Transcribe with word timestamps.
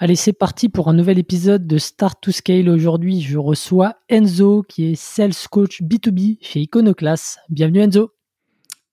Allez, 0.00 0.14
c'est 0.14 0.32
parti 0.32 0.68
pour 0.68 0.86
un 0.86 0.92
nouvel 0.92 1.18
épisode 1.18 1.66
de 1.66 1.76
Start 1.76 2.20
to 2.20 2.30
Scale. 2.30 2.68
Aujourd'hui, 2.68 3.20
je 3.20 3.36
reçois 3.36 3.94
Enzo, 4.08 4.62
qui 4.62 4.92
est 4.92 4.94
Sales 4.94 5.32
Coach 5.50 5.82
B2B 5.82 6.38
chez 6.40 6.60
Iconoclast. 6.60 7.40
Bienvenue 7.48 7.80
Enzo. 7.80 8.12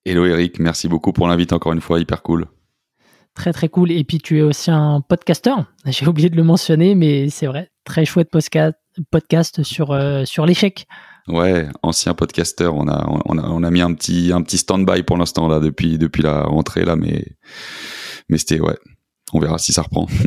Hello 0.04 0.26
Eric, 0.26 0.58
merci 0.58 0.88
beaucoup 0.88 1.14
pour 1.14 1.28
l'invite 1.28 1.54
encore 1.54 1.74
une 1.74 1.82
fois, 1.82 2.00
hyper 2.00 2.24
cool. 2.24 2.48
Très 3.36 3.54
très 3.54 3.70
cool. 3.70 3.92
Et 3.92 4.04
puis 4.04 4.18
tu 4.18 4.40
es 4.40 4.42
aussi 4.42 4.72
un 4.72 5.00
podcasteur. 5.00 5.72
J'ai 5.86 6.08
oublié 6.08 6.32
de 6.32 6.38
le 6.38 6.44
mentionner, 6.44 6.96
mais 6.96 7.30
c'est 7.30 7.46
vrai, 7.46 7.70
très 7.84 8.06
chouette 8.06 8.32
podcast, 9.12 9.62
sur, 9.62 9.92
euh, 9.92 10.26
sur 10.26 10.48
l'échec. 10.48 10.88
Ouais, 11.28 11.68
ancien 11.84 12.16
podcasteur. 12.16 12.74
On 12.74 12.88
a, 12.88 13.08
on 13.26 13.38
a, 13.38 13.48
on 13.48 13.62
a 13.62 13.70
mis 13.70 13.82
un 13.82 13.94
petit, 13.94 14.32
un 14.34 14.42
petit 14.42 14.58
stand-by 14.58 15.04
pour 15.04 15.18
l'instant 15.18 15.48
là 15.48 15.60
depuis, 15.60 16.00
depuis 16.00 16.24
la 16.24 16.46
rentrée 16.46 16.84
là, 16.84 16.96
mais, 16.96 17.28
mais 18.28 18.40
c'était 18.40 18.60
ouais, 18.60 18.78
on 19.34 19.40
verra 19.40 19.58
si 19.58 19.74
ça 19.74 19.82
reprend. 19.82 20.08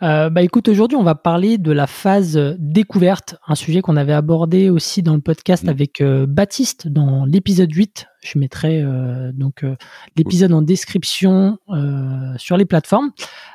Euh, 0.01 0.29
bah 0.29 0.41
écoute, 0.41 0.67
aujourd'hui, 0.67 0.97
on 0.97 1.03
va 1.03 1.15
parler 1.15 1.57
de 1.57 1.71
la 1.71 1.87
phase 1.87 2.37
découverte, 2.59 3.37
un 3.47 3.55
sujet 3.55 3.81
qu'on 3.81 3.95
avait 3.95 4.11
abordé 4.11 4.69
aussi 4.69 5.01
dans 5.01 5.13
le 5.13 5.21
podcast 5.21 5.63
mm. 5.63 5.69
avec 5.69 6.01
euh, 6.01 6.25
Baptiste 6.27 6.89
dans 6.89 7.23
l'épisode 7.23 7.71
8. 7.71 8.07
Je 8.21 8.37
mettrai 8.37 8.81
euh, 8.81 9.31
donc 9.31 9.65
l'épisode 10.17 10.51
en 10.51 10.61
description 10.61 11.57
sur 12.37 12.57
les 12.57 12.65
plateformes. 12.65 13.11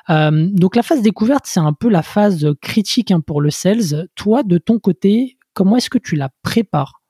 donc 0.09 0.75
la 0.75 0.83
phase 0.83 1.03
découverte, 1.03 1.45
c'est 1.47 1.61
un 1.61 1.75
peu 1.75 1.91
la 1.91 2.03
phase 2.03 2.47
critique 2.63 3.11
hein, 3.11 3.21
pour 3.21 3.43
le 3.43 3.51
sales. 3.51 4.09
Toi, 4.15 4.43
de 4.43 4.57
ton 4.57 4.79
côté, 4.79 5.37
comment 5.53 5.77
est-ce 5.77 5.91
que 5.91 5.99
tu 5.99 6.17
la 6.17 6.31
prépares? 6.43 7.03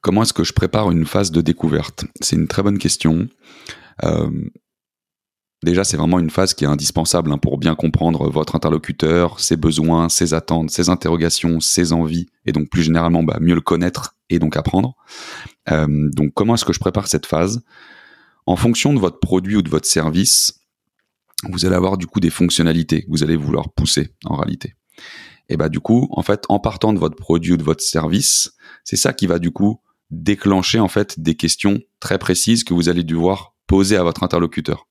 Comment 0.00 0.22
est-ce 0.22 0.32
que 0.32 0.44
je 0.44 0.52
prépare 0.52 0.90
une 0.90 1.04
phase 1.04 1.30
de 1.30 1.40
découverte? 1.40 2.04
C'est 2.20 2.34
une 2.34 2.48
très 2.48 2.64
bonne 2.64 2.78
question. 2.78 3.28
Déjà, 5.62 5.84
c'est 5.84 5.96
vraiment 5.96 6.18
une 6.18 6.30
phase 6.30 6.52
qui 6.52 6.64
est 6.64 6.68
indispensable 6.68 7.32
hein, 7.32 7.38
pour 7.38 7.56
bien 7.56 7.74
comprendre 7.74 8.30
votre 8.30 8.54
interlocuteur, 8.54 9.40
ses 9.40 9.56
besoins, 9.56 10.08
ses 10.08 10.34
attentes, 10.34 10.70
ses 10.70 10.90
interrogations, 10.90 11.60
ses 11.60 11.92
envies, 11.92 12.28
et 12.44 12.52
donc 12.52 12.68
plus 12.68 12.82
généralement 12.82 13.22
bah, 13.22 13.38
mieux 13.40 13.54
le 13.54 13.62
connaître 13.62 14.14
et 14.28 14.38
donc 14.38 14.56
apprendre. 14.56 14.96
Euh, 15.70 16.10
donc 16.12 16.32
comment 16.34 16.54
est-ce 16.54 16.64
que 16.64 16.74
je 16.74 16.78
prépare 16.78 17.08
cette 17.08 17.26
phase? 17.26 17.64
En 18.44 18.56
fonction 18.56 18.92
de 18.92 18.98
votre 18.98 19.18
produit 19.18 19.56
ou 19.56 19.62
de 19.62 19.70
votre 19.70 19.86
service, 19.86 20.60
vous 21.48 21.64
allez 21.64 21.74
avoir 21.74 21.96
du 21.96 22.06
coup 22.06 22.20
des 22.20 22.30
fonctionnalités 22.30 23.02
que 23.02 23.10
vous 23.10 23.22
allez 23.22 23.36
vouloir 23.36 23.72
pousser 23.72 24.14
en 24.24 24.36
réalité. 24.36 24.74
Et 25.48 25.56
bah 25.56 25.68
du 25.68 25.80
coup, 25.80 26.08
en 26.10 26.22
fait, 26.22 26.44
en 26.48 26.58
partant 26.58 26.92
de 26.92 26.98
votre 26.98 27.16
produit 27.16 27.52
ou 27.52 27.56
de 27.56 27.62
votre 27.62 27.82
service, 27.82 28.52
c'est 28.84 28.96
ça 28.96 29.12
qui 29.12 29.26
va 29.26 29.38
du 29.38 29.52
coup 29.52 29.80
déclencher 30.10 30.80
en 30.80 30.88
fait 30.88 31.18
des 31.18 31.34
questions 31.34 31.80
très 31.98 32.18
précises 32.18 32.62
que 32.62 32.74
vous 32.74 32.88
allez 32.88 33.04
devoir 33.04 33.54
poser 33.66 33.96
à 33.96 34.02
votre 34.02 34.22
interlocuteur 34.22 34.86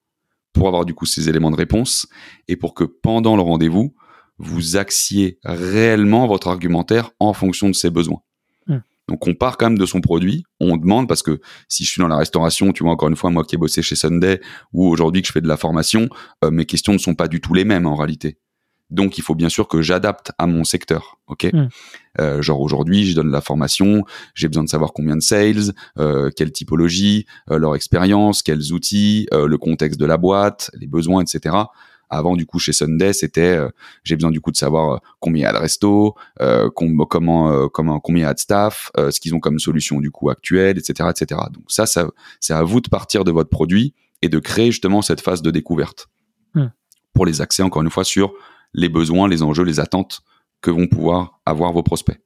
pour 0.55 0.67
avoir 0.67 0.85
du 0.85 0.93
coup 0.93 1.05
ces 1.05 1.29
éléments 1.29 1.51
de 1.51 1.55
réponse 1.55 2.07
et 2.47 2.55
pour 2.55 2.73
que 2.73 2.83
pendant 2.83 3.35
le 3.35 3.41
rendez-vous, 3.41 3.93
vous 4.37 4.77
axiez 4.77 5.37
réellement 5.43 6.27
votre 6.27 6.47
argumentaire 6.47 7.11
en 7.19 7.33
fonction 7.33 7.67
de 7.69 7.73
ses 7.73 7.89
besoins. 7.89 8.21
Hmm. 8.67 8.79
Donc 9.07 9.27
on 9.27 9.35
part 9.35 9.57
quand 9.57 9.67
même 9.67 9.77
de 9.77 9.85
son 9.85 10.01
produit, 10.01 10.43
on 10.59 10.77
demande 10.77 11.07
parce 11.07 11.21
que 11.21 11.39
si 11.69 11.83
je 11.83 11.91
suis 11.91 12.01
dans 12.01 12.07
la 12.07 12.17
restauration, 12.17 12.71
tu 12.71 12.83
vois 12.83 12.93
encore 12.93 13.09
une 13.09 13.15
fois 13.15 13.29
moi 13.29 13.43
qui 13.43 13.55
ai 13.55 13.57
bossé 13.57 13.81
chez 13.81 13.95
Sunday 13.95 14.41
ou 14.73 14.87
aujourd'hui 14.87 15.21
que 15.21 15.27
je 15.27 15.33
fais 15.33 15.41
de 15.41 15.47
la 15.47 15.57
formation, 15.57 16.09
euh, 16.43 16.51
mes 16.51 16.65
questions 16.65 16.93
ne 16.93 16.97
sont 16.97 17.15
pas 17.15 17.27
du 17.27 17.39
tout 17.39 17.53
les 17.53 17.65
mêmes 17.65 17.85
en 17.85 17.95
réalité. 17.95 18.37
Donc, 18.91 19.17
il 19.17 19.21
faut 19.21 19.35
bien 19.35 19.49
sûr 19.49 19.67
que 19.67 19.81
j'adapte 19.81 20.31
à 20.37 20.45
mon 20.47 20.63
secteur. 20.63 21.17
Ok? 21.27 21.49
Hmm. 21.51 21.67
Euh, 22.19 22.41
genre 22.41 22.61
aujourd'hui, 22.61 23.05
je 23.05 23.15
donne 23.15 23.31
la 23.31 23.41
formation, 23.41 24.03
j'ai 24.35 24.47
besoin 24.47 24.63
de 24.63 24.69
savoir 24.69 24.93
combien 24.93 25.15
de 25.15 25.21
sales, 25.21 25.73
euh, 25.97 26.29
quelle 26.35 26.51
typologie, 26.51 27.25
euh, 27.49 27.57
leur 27.57 27.75
expérience, 27.75 28.43
quels 28.43 28.71
outils, 28.73 29.27
le 29.31 29.57
contexte 29.57 29.99
de 29.99 30.05
la 30.05 30.17
boîte, 30.17 30.71
les 30.75 30.87
besoins, 30.87 31.23
etc. 31.23 31.55
Avant, 32.09 32.35
du 32.35 32.45
coup, 32.45 32.59
chez 32.59 32.71
Sunday, 32.71 33.13
c'était 33.13 33.59
j'ai 34.03 34.15
besoin 34.15 34.29
du 34.29 34.39
coup 34.39 34.51
de 34.51 34.57
savoir 34.57 35.01
combien 35.19 35.41
il 35.41 35.43
y 35.43 35.47
a 35.47 35.53
de 35.53 35.57
resto, 35.57 36.15
comment, 36.75 37.05
comment, 37.05 37.99
combien 37.99 38.23
il 38.23 38.27
y 38.27 38.29
a 38.29 38.33
de 38.33 38.39
staff, 38.39 38.91
ce 38.95 39.19
qu'ils 39.19 39.33
ont 39.33 39.39
comme 39.39 39.57
solution 39.57 39.99
du 39.99 40.11
coup 40.11 40.29
actuelle, 40.29 40.77
etc., 40.77 41.09
etc. 41.09 41.41
Donc 41.51 41.63
ça, 41.67 41.87
ça 41.87 42.07
c'est 42.39 42.53
à 42.53 42.61
vous 42.63 42.79
de 42.79 42.89
partir 42.89 43.23
de 43.23 43.31
votre 43.31 43.49
produit 43.49 43.95
et 44.21 44.29
de 44.29 44.39
créer 44.39 44.71
justement 44.71 45.01
cette 45.01 45.19
phase 45.19 45.41
de 45.41 45.49
découverte 45.49 46.07
hmm. 46.53 46.67
pour 47.13 47.25
les 47.25 47.41
accès 47.41 47.63
encore 47.63 47.81
une 47.81 47.89
fois 47.89 48.03
sur 48.03 48.33
les 48.75 48.89
besoins, 48.89 49.27
les 49.27 49.41
enjeux, 49.41 49.63
les 49.63 49.79
attentes 49.79 50.21
que 50.61 50.69
vont 50.69 50.87
pouvoir 50.87 51.39
avoir 51.45 51.73
vos 51.73 51.83
prospects. 51.83 52.19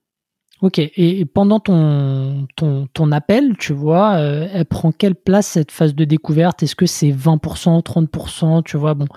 Ok, 0.61 0.77
et 0.77 1.23
pendant 1.23 1.61
ton, 1.61 2.45
ton, 2.57 3.11
appel, 3.13 3.55
tu 3.57 3.71
vois, 3.71 4.15
euh, 4.15 4.45
elle 4.51 4.65
prend 4.65 4.91
quelle 4.91 5.15
place 5.15 5.47
cette 5.47 5.71
phase 5.71 5.95
de 5.95 6.03
découverte? 6.03 6.61
Est-ce 6.63 6.75
que 6.75 6.85
c'est 6.85 7.11
20%, 7.11 7.81
30% 7.81 8.63
Tu 8.63 8.75
vois, 8.75 8.93
bon, 8.93 9.07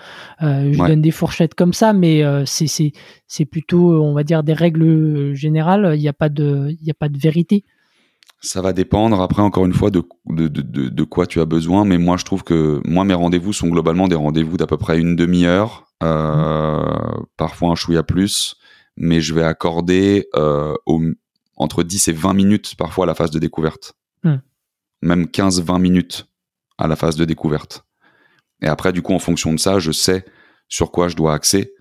euh, 0.43 0.73
je 0.73 0.79
donne 0.79 1.03
des 1.03 1.11
fourchettes 1.11 1.55
comme 1.55 1.73
ça, 1.73 1.93
mais 1.93 2.23
euh, 2.23 2.45
c'est 2.47 3.45
plutôt, 3.45 4.05
on 4.05 4.13
va 4.15 4.23
dire, 4.23 4.45
des 4.45 4.53
règles 4.53 5.35
générales. 5.35 5.95
Il 5.97 6.01
n'y 6.01 6.09
a, 6.09 6.13
pas 6.13 6.29
de, 6.29 6.77
a 6.89 6.95
pas 6.95 7.09
de 7.09 7.19
vérité. 7.19 7.65
Ça 8.41 8.63
va 8.63 8.73
dépendre, 8.73 9.21
après, 9.21 9.43
encore 9.43 9.67
une 9.67 9.73
fois, 9.73 9.91
de, 9.91 10.05
de, 10.27 10.47
de 10.49 11.03
quoi 11.03 11.27
tu 11.27 11.41
as 11.41 11.45
besoin. 11.45 11.85
Mais 11.85 11.99
moi, 11.99 12.17
je 12.19 12.25
trouve 12.25 12.45
que 12.45 12.81
moi, 12.85 13.05
mes 13.05 13.15
rendez-vous 13.15 13.53
sont 13.53 13.69
globalement 13.69 14.07
des 14.07 14.15
rendez-vous 14.15 14.59
d'à 14.59 14.69
peu 14.69 14.77
près 14.77 15.01
une 15.01 15.17
demi-heure 15.17 15.87
euh, 15.91 15.92
parfois 17.37 17.71
un 17.71 17.75
chouïa 17.75 18.03
plus, 18.03 18.57
mais 18.97 19.21
je 19.21 19.35
vais 19.35 19.43
accorder 19.43 20.29
euh, 20.37 20.75
entre 21.57 21.83
10 21.83 22.09
et 22.09 22.13
20 22.13 22.35
minutes 22.35 22.75
parfois 22.77 23.05
à 23.05 23.07
la 23.07 23.15
phase 23.15 23.31
de 23.31 23.39
découverte. 23.39 23.95
Hmm. 24.23 24.37
Même 25.03 25.25
15-20 25.25 25.81
minutes 25.81 26.29
à 26.79 26.87
la 26.87 26.97
phase 26.97 27.17
de 27.17 27.25
découverte. 27.25 27.85
Et 28.61 28.69
après, 28.69 28.93
du 28.93 29.03
coup, 29.03 29.13
en 29.13 29.19
fonction 29.19 29.53
de 29.53 29.59
ça, 29.59 29.79
je 29.79 29.93
sais 29.93 30.25
sur 30.69 30.91
quoi 30.91 31.09
je 31.09 31.17
dois 31.17 31.35
axer. 31.35 31.75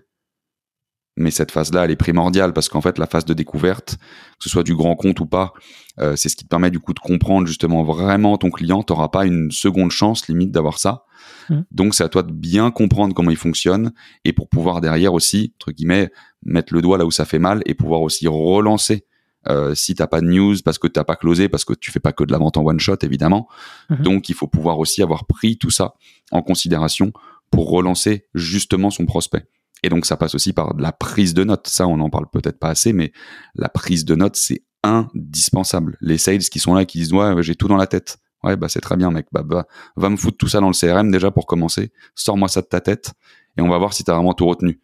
Mais 1.16 1.30
cette 1.30 1.50
phase-là, 1.50 1.84
elle 1.84 1.90
est 1.90 1.96
primordiale 1.96 2.52
parce 2.52 2.68
qu'en 2.68 2.80
fait, 2.80 2.98
la 2.98 3.06
phase 3.06 3.24
de 3.24 3.34
découverte, 3.34 3.96
que 3.98 4.44
ce 4.44 4.48
soit 4.48 4.62
du 4.62 4.74
grand 4.74 4.96
compte 4.96 5.20
ou 5.20 5.26
pas, 5.26 5.52
euh, 6.00 6.16
c'est 6.16 6.28
ce 6.28 6.36
qui 6.36 6.44
te 6.44 6.48
permet 6.48 6.70
du 6.70 6.80
coup 6.80 6.94
de 6.94 7.00
comprendre 7.00 7.46
justement 7.46 7.82
vraiment 7.84 8.38
ton 8.38 8.50
client. 8.50 8.82
Tu 8.82 8.92
n'auras 8.92 9.08
pas 9.08 9.26
une 9.26 9.50
seconde 9.50 9.90
chance 9.90 10.26
limite 10.28 10.50
d'avoir 10.50 10.78
ça. 10.78 11.04
Mmh. 11.48 11.60
Donc 11.70 11.94
c'est 11.94 12.04
à 12.04 12.08
toi 12.08 12.22
de 12.22 12.32
bien 12.32 12.70
comprendre 12.70 13.14
comment 13.14 13.30
il 13.30 13.36
fonctionne 13.36 13.92
et 14.24 14.32
pour 14.32 14.48
pouvoir 14.48 14.80
derrière 14.80 15.14
aussi, 15.14 15.54
entre 15.56 15.72
guillemets, 15.72 16.10
mettre 16.44 16.74
le 16.74 16.82
doigt 16.82 16.98
là 16.98 17.06
où 17.06 17.10
ça 17.10 17.24
fait 17.24 17.38
mal 17.38 17.62
et 17.66 17.74
pouvoir 17.74 18.02
aussi 18.02 18.26
relancer 18.28 19.06
euh, 19.48 19.74
si 19.74 19.94
t'as 19.94 20.06
pas 20.06 20.20
de 20.20 20.26
news 20.26 20.56
parce 20.64 20.78
que 20.78 20.86
t'as 20.86 21.04
pas 21.04 21.16
closé 21.16 21.48
parce 21.48 21.64
que 21.64 21.72
tu 21.72 21.90
fais 21.90 22.00
pas 22.00 22.12
que 22.12 22.22
de 22.22 22.30
la 22.30 22.38
vente 22.38 22.56
en 22.56 22.64
one 22.64 22.78
shot 22.78 22.98
évidemment. 23.02 23.48
Mmh. 23.90 23.96
Donc 24.02 24.28
il 24.28 24.34
faut 24.34 24.46
pouvoir 24.46 24.78
aussi 24.78 25.02
avoir 25.02 25.26
pris 25.26 25.58
tout 25.58 25.70
ça 25.70 25.94
en 26.30 26.42
considération 26.42 27.12
pour 27.50 27.70
relancer 27.70 28.26
justement 28.34 28.90
son 28.90 29.04
prospect. 29.04 29.46
Et 29.82 29.88
donc 29.88 30.06
ça 30.06 30.16
passe 30.16 30.34
aussi 30.34 30.52
par 30.52 30.76
la 30.78 30.92
prise 30.92 31.34
de 31.34 31.44
notes. 31.44 31.66
Ça 31.66 31.88
on 31.88 31.98
en 32.00 32.10
parle 32.10 32.26
peut-être 32.30 32.58
pas 32.58 32.68
assez, 32.68 32.92
mais 32.92 33.12
la 33.54 33.68
prise 33.68 34.04
de 34.04 34.14
notes 34.14 34.36
c'est 34.36 34.62
indispensable. 34.84 35.96
Les 36.00 36.18
sales 36.18 36.38
qui 36.38 36.58
sont 36.58 36.74
là 36.74 36.84
qui 36.84 36.98
disent 36.98 37.12
ouais 37.12 37.42
j'ai 37.42 37.56
tout 37.56 37.68
dans 37.68 37.76
la 37.76 37.86
tête. 37.86 38.18
Ouais, 38.44 38.56
bah 38.56 38.68
c'est 38.68 38.80
très 38.80 38.96
bien, 38.96 39.10
mec. 39.10 39.26
Bah, 39.32 39.42
bah, 39.44 39.66
va 39.96 40.10
me 40.10 40.16
foutre 40.16 40.36
tout 40.36 40.48
ça 40.48 40.60
dans 40.60 40.68
le 40.68 40.74
CRM 40.74 41.10
déjà 41.10 41.30
pour 41.30 41.46
commencer. 41.46 41.92
Sors-moi 42.14 42.48
ça 42.48 42.60
de 42.60 42.66
ta 42.66 42.80
tête 42.80 43.12
et 43.56 43.62
on 43.62 43.68
va 43.68 43.78
voir 43.78 43.92
si 43.92 44.04
t'as 44.04 44.14
vraiment 44.14 44.34
tout 44.34 44.46
retenu. 44.46 44.80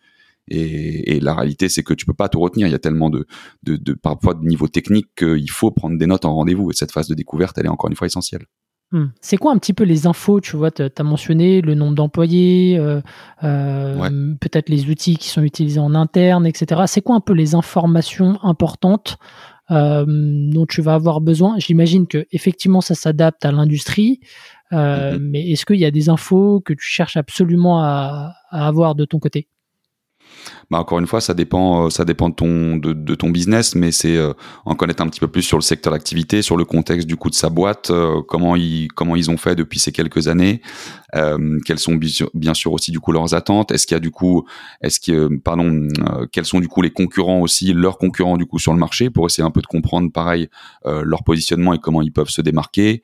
Et, 0.51 1.17
et 1.17 1.21
la 1.21 1.35
réalité, 1.35 1.69
c'est 1.69 1.83
que 1.83 1.95
tu 1.95 2.07
peux 2.07 2.15
pas 2.15 2.29
tout 2.29 2.41
retenir. 2.41 2.67
Il 2.67 2.71
y 2.71 2.75
a 2.75 2.79
tellement 2.79 3.11
de, 3.11 3.27
de, 3.65 3.77
de 3.77 3.93
parfois 3.93 4.35
de 4.35 4.45
niveau 4.45 4.69
technique 4.69 5.09
qu'il 5.17 5.51
faut 5.51 5.71
prendre 5.71 5.99
des 5.99 6.07
notes 6.07 6.25
en 6.25 6.35
rendez-vous. 6.35 6.71
Et 6.71 6.75
cette 6.75 6.93
phase 6.93 7.09
de 7.09 7.15
découverte, 7.15 7.59
elle 7.59 7.67
est 7.67 7.71
encore 7.71 7.91
une 7.91 7.97
fois 7.97 8.07
essentielle. 8.07 8.47
Hmm. 8.91 9.09
C'est 9.21 9.37
quoi 9.37 9.53
un 9.53 9.59
petit 9.59 9.75
peu 9.75 9.85
les 9.85 10.07
infos 10.07 10.41
Tu 10.41 10.57
vois, 10.57 10.71
tu 10.71 10.83
as 10.83 11.03
mentionné 11.03 11.61
le 11.61 11.75
nombre 11.75 11.95
d'employés, 11.95 12.79
euh, 12.79 13.03
euh, 13.45 14.35
peut-être 14.41 14.71
les 14.71 14.89
outils 14.89 15.19
qui 15.19 15.29
sont 15.29 15.43
utilisés 15.43 15.81
en 15.81 15.95
interne, 15.95 16.47
etc. 16.47 16.83
C'est 16.87 17.03
quoi 17.03 17.17
un 17.17 17.21
peu 17.21 17.35
les 17.35 17.55
informations 17.55 18.43
importantes 18.43 19.19
euh, 19.71 20.05
dont 20.07 20.67
tu 20.67 20.81
vas 20.81 20.95
avoir 20.95 21.21
besoin. 21.21 21.59
J'imagine 21.59 22.07
que 22.07 22.27
effectivement 22.33 22.81
ça 22.81 22.95
s'adapte 22.95 23.45
à 23.45 23.53
l'industrie, 23.53 24.21
euh, 24.73 25.13
mm-hmm. 25.13 25.19
mais 25.19 25.51
est-ce 25.51 25.67
qu'il 25.67 25.77
y 25.77 25.85
a 25.85 25.91
des 25.91 26.09
infos 26.09 26.61
que 26.61 26.73
tu 26.73 26.87
cherches 26.87 27.17
absolument 27.17 27.83
à, 27.83 28.35
avoir 28.51 28.95
de 28.95 29.05
ton 29.05 29.19
côté? 29.19 29.49
Bah 30.71 30.79
encore 30.79 30.99
une 30.99 31.07
fois, 31.07 31.21
ça 31.21 31.33
dépend, 31.33 31.87
euh, 31.87 31.91
ça 31.91 32.05
dépend 32.05 32.29
de 32.29 33.15
ton 33.15 33.31
business, 33.31 33.75
mais 33.75 33.91
c'est 33.91 34.17
euh, 34.17 34.33
en 34.67 34.75
connaître 34.75 35.03
un 35.03 35.07
petit 35.07 35.21
peu 35.21 35.29
plus 35.29 35.43
sur 35.43 35.57
le 35.57 35.63
secteur 35.63 35.93
d'activité, 35.93 36.43
sur 36.43 36.57
le 36.57 36.65
contexte 36.65 37.07
du 37.07 37.17
coup 37.17 37.31
de 37.31 37.35
sa 37.35 37.49
boîte, 37.49 37.91
euh, 37.91 38.21
comment 38.27 38.55
ils 38.55 38.89
comment 38.89 39.17
ils 39.17 39.31
ont 39.31 39.39
fait 39.39 39.55
depuis 39.55 39.79
ces 39.79 39.93
quelques 39.93 40.29
années, 40.29 40.61
quelles 41.65 41.79
sont 41.79 41.99
bien 42.35 42.53
sûr 42.53 42.73
aussi 42.73 42.91
du 42.91 43.01
coup 43.01 43.13
leurs 43.13 43.35
attentes, 43.35 43.73
est-ce 43.73 43.87
qu'il 43.87 43.95
y 43.95 43.97
a 43.97 44.01
du 44.01 44.11
coup, 44.11 44.45
est-ce 44.83 45.01
que 45.01 45.35
pardon, 45.39 45.89
quels 46.33 46.45
sont 46.45 46.61
du 46.61 46.69
coup 46.69 46.83
les 46.83 46.91
concurrents 46.91 47.41
aussi, 47.41 47.73
leurs 47.73 47.97
concurrents 47.97 48.37
du 48.37 48.45
coup 48.45 48.59
sur 48.59 48.75
le 48.75 48.79
marché 48.79 49.09
pour 49.09 49.25
essayer 49.25 49.43
un 49.43 49.51
peu 49.51 49.63
de 49.63 49.67
comprendre 49.67 50.13
pareil 50.13 50.49
leur 50.85 51.25
positionnement 51.25 51.73
et 51.73 51.79
comment 51.79 52.03
ils 52.03 52.13
peuvent 52.13 52.29
se 52.29 52.43
démarquer. 52.43 53.03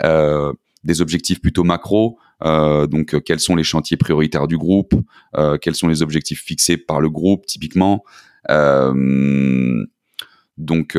des 0.00 1.00
objectifs 1.00 1.40
plutôt 1.40 1.64
macro, 1.64 2.18
euh, 2.44 2.86
donc, 2.86 3.14
euh, 3.14 3.20
quels 3.20 3.40
sont 3.40 3.56
les 3.56 3.64
chantiers 3.64 3.96
prioritaires 3.96 4.46
du 4.46 4.56
groupe? 4.58 4.94
Euh, 5.36 5.58
Quels 5.58 5.74
sont 5.74 5.88
les 5.88 6.02
objectifs 6.02 6.42
fixés 6.42 6.76
par 6.76 7.00
le 7.00 7.10
groupe, 7.10 7.46
typiquement? 7.46 8.04
Donc, 10.56 10.98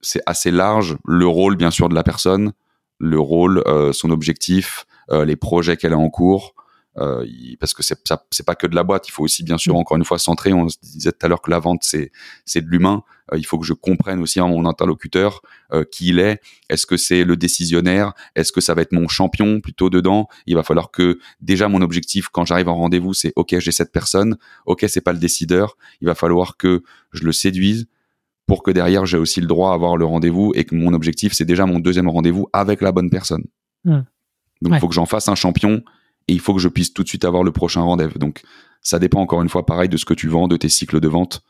c'est 0.00 0.22
assez 0.26 0.50
large. 0.50 0.96
Le 1.06 1.26
rôle, 1.26 1.56
bien 1.56 1.70
sûr, 1.70 1.88
de 1.88 1.94
la 1.94 2.02
personne, 2.02 2.52
le 2.98 3.20
rôle, 3.20 3.62
son 3.92 4.10
objectif, 4.10 4.86
les 5.10 5.36
projets 5.36 5.76
qu'elle 5.76 5.92
a 5.92 5.98
en 5.98 6.10
cours. 6.10 6.54
Euh, 6.98 7.26
parce 7.60 7.74
que 7.74 7.82
c'est 7.82 7.98
c'est 8.30 8.46
pas 8.46 8.54
que 8.54 8.66
de 8.66 8.74
la 8.74 8.82
boîte. 8.82 9.08
Il 9.08 9.12
faut 9.12 9.22
aussi 9.22 9.44
bien 9.44 9.58
sûr 9.58 9.74
mm. 9.74 9.78
encore 9.78 9.96
une 9.96 10.04
fois 10.04 10.18
centrer. 10.18 10.52
On 10.52 10.68
se 10.68 10.76
disait 10.82 11.12
tout 11.12 11.24
à 11.24 11.28
l'heure 11.28 11.40
que 11.40 11.50
la 11.50 11.58
vente 11.58 11.82
c'est 11.82 12.10
c'est 12.44 12.60
de 12.60 12.68
l'humain. 12.68 13.02
Euh, 13.32 13.38
il 13.38 13.44
faut 13.44 13.58
que 13.58 13.66
je 13.66 13.72
comprenne 13.72 14.20
aussi 14.20 14.40
mon 14.40 14.64
interlocuteur 14.64 15.42
euh, 15.72 15.84
qui 15.84 16.08
il 16.08 16.18
est. 16.18 16.40
Est-ce 16.68 16.86
que 16.86 16.96
c'est 16.96 17.24
le 17.24 17.36
décisionnaire? 17.36 18.12
Est-ce 18.34 18.52
que 18.52 18.60
ça 18.60 18.74
va 18.74 18.82
être 18.82 18.92
mon 18.92 19.06
champion 19.08 19.60
plutôt 19.60 19.90
dedans? 19.90 20.28
Il 20.46 20.56
va 20.56 20.62
falloir 20.62 20.90
que 20.90 21.18
déjà 21.40 21.68
mon 21.68 21.82
objectif 21.82 22.28
quand 22.28 22.44
j'arrive 22.44 22.68
en 22.68 22.76
rendez-vous 22.76 23.14
c'est 23.14 23.32
ok 23.36 23.58
j'ai 23.58 23.72
cette 23.72 23.92
personne. 23.92 24.36
Ok 24.66 24.84
c'est 24.88 25.00
pas 25.00 25.12
le 25.12 25.18
décideur. 25.18 25.76
Il 26.00 26.06
va 26.08 26.14
falloir 26.14 26.56
que 26.56 26.82
je 27.12 27.24
le 27.24 27.32
séduise 27.32 27.86
pour 28.46 28.62
que 28.62 28.70
derrière 28.70 29.06
j'ai 29.06 29.18
aussi 29.18 29.40
le 29.40 29.46
droit 29.46 29.70
à 29.70 29.74
avoir 29.74 29.96
le 29.96 30.04
rendez-vous 30.04 30.52
et 30.56 30.64
que 30.64 30.74
mon 30.74 30.94
objectif 30.94 31.32
c'est 31.32 31.44
déjà 31.44 31.66
mon 31.66 31.78
deuxième 31.78 32.08
rendez-vous 32.08 32.48
avec 32.52 32.80
la 32.80 32.90
bonne 32.90 33.10
personne. 33.10 33.44
Mm. 33.84 34.00
Donc 34.62 34.74
il 34.74 34.80
faut 34.80 34.88
que 34.88 34.94
j'en 34.94 35.06
fasse 35.06 35.28
un 35.28 35.36
champion 35.36 35.82
et 36.28 36.32
il 36.32 36.40
faut 36.40 36.54
que 36.54 36.60
je 36.60 36.68
puisse 36.68 36.92
tout 36.92 37.02
de 37.02 37.08
suite 37.08 37.24
avoir 37.24 37.42
le 37.42 37.52
prochain 37.52 37.80
rendez-vous. 37.80 38.18
Donc, 38.18 38.42
ça 38.82 38.98
dépend 38.98 39.20
encore 39.20 39.42
une 39.42 39.48
fois, 39.48 39.66
pareil, 39.66 39.88
de 39.88 39.96
ce 39.96 40.04
que 40.04 40.14
tu 40.14 40.28
vends, 40.28 40.46
de 40.46 40.56
tes 40.56 40.68
cycles 40.68 41.00
de 41.00 41.08
vente 41.08 41.42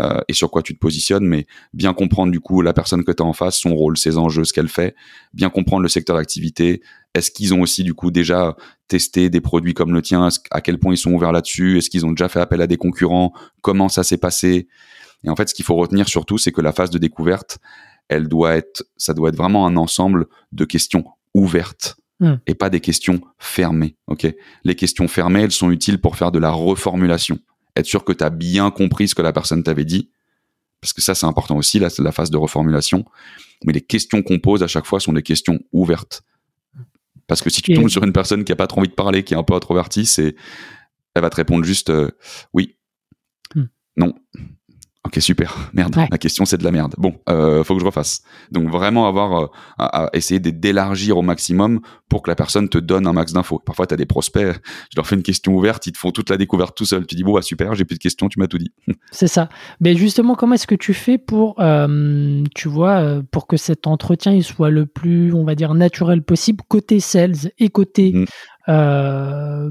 euh, 0.00 0.20
et 0.28 0.34
sur 0.34 0.50
quoi 0.50 0.62
tu 0.62 0.74
te 0.74 0.78
positionnes, 0.78 1.24
mais 1.26 1.46
bien 1.72 1.94
comprendre 1.94 2.30
du 2.30 2.40
coup 2.40 2.60
la 2.60 2.74
personne 2.74 3.02
que 3.02 3.12
tu 3.12 3.22
as 3.22 3.26
en 3.26 3.32
face, 3.32 3.58
son 3.58 3.74
rôle, 3.74 3.96
ses 3.96 4.18
enjeux, 4.18 4.44
ce 4.44 4.52
qu'elle 4.52 4.68
fait, 4.68 4.94
bien 5.32 5.48
comprendre 5.48 5.82
le 5.82 5.88
secteur 5.88 6.16
d'activité. 6.16 6.82
Est-ce 7.14 7.30
qu'ils 7.30 7.54
ont 7.54 7.62
aussi 7.62 7.82
du 7.82 7.94
coup 7.94 8.10
déjà 8.10 8.56
testé 8.88 9.30
des 9.30 9.40
produits 9.40 9.74
comme 9.74 9.94
le 9.94 10.02
tien 10.02 10.28
À 10.50 10.60
quel 10.60 10.78
point 10.78 10.92
ils 10.92 10.98
sont 10.98 11.12
ouverts 11.12 11.32
là-dessus 11.32 11.78
Est-ce 11.78 11.88
qu'ils 11.88 12.04
ont 12.04 12.10
déjà 12.10 12.28
fait 12.28 12.40
appel 12.40 12.60
à 12.60 12.66
des 12.66 12.76
concurrents 12.76 13.32
Comment 13.62 13.88
ça 13.88 14.04
s'est 14.04 14.18
passé? 14.18 14.68
Et 15.24 15.30
en 15.30 15.36
fait, 15.36 15.48
ce 15.48 15.54
qu'il 15.54 15.64
faut 15.64 15.76
retenir 15.76 16.08
surtout, 16.08 16.36
c'est 16.36 16.52
que 16.52 16.60
la 16.60 16.72
phase 16.72 16.90
de 16.90 16.98
découverte, 16.98 17.58
elle 18.08 18.28
doit 18.28 18.54
être, 18.54 18.84
ça 18.98 19.14
doit 19.14 19.30
être 19.30 19.36
vraiment 19.36 19.66
un 19.66 19.76
ensemble 19.76 20.26
de 20.52 20.64
questions 20.66 21.04
ouvertes 21.34 21.96
Hmm. 22.18 22.36
et 22.46 22.54
pas 22.54 22.70
des 22.70 22.80
questions 22.80 23.20
fermées. 23.38 23.94
Ok, 24.06 24.26
les 24.64 24.74
questions 24.74 25.06
fermées, 25.06 25.42
elles 25.42 25.52
sont 25.52 25.70
utiles 25.70 26.00
pour 26.00 26.16
faire 26.16 26.32
de 26.32 26.38
la 26.38 26.50
reformulation, 26.50 27.38
être 27.76 27.84
sûr 27.84 28.04
que 28.04 28.12
tu 28.14 28.24
as 28.24 28.30
bien 28.30 28.70
compris 28.70 29.08
ce 29.08 29.14
que 29.14 29.20
la 29.20 29.34
personne 29.34 29.62
t'avait 29.62 29.84
dit, 29.84 30.10
parce 30.80 30.94
que 30.94 31.02
ça 31.02 31.14
c'est 31.14 31.26
important 31.26 31.56
aussi, 31.58 31.78
la 31.78 32.12
phase 32.12 32.30
de 32.30 32.38
reformulation. 32.38 33.04
Mais 33.64 33.74
les 33.74 33.82
questions 33.82 34.22
qu'on 34.22 34.38
pose 34.38 34.62
à 34.62 34.66
chaque 34.66 34.86
fois 34.86 34.98
sont 34.98 35.12
des 35.12 35.22
questions 35.22 35.60
ouvertes, 35.72 36.22
parce 37.26 37.42
que 37.42 37.50
si 37.50 37.60
tu 37.60 37.74
tombes 37.74 37.88
sur 37.88 38.02
une 38.02 38.12
personne 38.12 38.44
qui 38.44 38.52
a 38.52 38.56
pas 38.56 38.66
trop 38.66 38.80
envie 38.80 38.88
de 38.88 38.94
parler, 38.94 39.22
qui 39.22 39.34
est 39.34 39.36
un 39.36 39.42
peu 39.42 39.54
introvertie, 39.54 40.06
c'est, 40.06 40.36
elle 41.14 41.22
va 41.22 41.28
te 41.28 41.36
répondre 41.36 41.64
juste 41.64 41.90
euh, 41.90 42.10
oui, 42.54 42.76
hmm. 43.54 43.64
non, 43.96 44.14
Ok, 45.16 45.22
super. 45.22 45.70
Merde. 45.72 45.96
La 46.10 46.18
question, 46.18 46.44
c'est 46.44 46.58
de 46.58 46.64
la 46.64 46.70
merde. 46.70 46.94
Bon, 46.98 47.14
euh, 47.30 47.64
faut 47.64 47.74
que 47.74 47.80
je 47.80 47.86
refasse. 47.86 48.22
Donc 48.52 48.68
vraiment 48.68 49.08
avoir 49.08 49.44
euh, 49.44 49.46
à, 49.78 50.10
essayer 50.12 50.40
d'élargir 50.40 51.16
au 51.16 51.22
maximum 51.22 51.80
pour 52.10 52.22
que 52.22 52.30
la 52.30 52.34
personne 52.34 52.68
te 52.68 52.76
donne 52.76 53.06
un 53.06 53.14
max 53.14 53.32
d'infos. 53.32 53.58
Parfois, 53.64 53.86
tu 53.86 53.94
as 53.94 53.96
des 53.96 54.04
prospects, 54.04 54.44
je 54.44 54.96
leur 54.96 55.06
fais 55.06 55.16
une 55.16 55.22
question 55.22 55.54
ouverte, 55.54 55.86
ils 55.86 55.92
te 55.92 55.98
font 55.98 56.10
toute 56.10 56.28
la 56.28 56.36
découverte 56.36 56.76
tout 56.76 56.84
seul. 56.84 57.06
Tu 57.06 57.14
dis 57.14 57.22
bon, 57.22 57.32
bah, 57.32 57.40
super, 57.40 57.74
j'ai 57.74 57.86
plus 57.86 57.96
de 57.96 58.02
questions, 58.02 58.28
tu 58.28 58.38
m'as 58.38 58.46
tout 58.46 58.58
dit. 58.58 58.72
C'est 59.10 59.26
ça. 59.26 59.48
Mais 59.80 59.94
justement, 59.96 60.34
comment 60.34 60.54
est-ce 60.54 60.66
que 60.66 60.74
tu 60.74 60.92
fais 60.92 61.16
pour, 61.16 61.58
euh, 61.60 62.42
tu 62.54 62.68
vois, 62.68 63.22
pour 63.30 63.46
que 63.46 63.56
cet 63.56 63.86
entretien 63.86 64.32
il 64.32 64.44
soit 64.44 64.70
le 64.70 64.84
plus, 64.84 65.32
on 65.32 65.44
va 65.44 65.54
dire, 65.54 65.72
naturel 65.72 66.22
possible 66.22 66.62
côté 66.68 67.00
sales 67.00 67.52
et 67.58 67.70
côté 67.70 68.12
mmh 68.12 68.26
euh, 68.68 69.70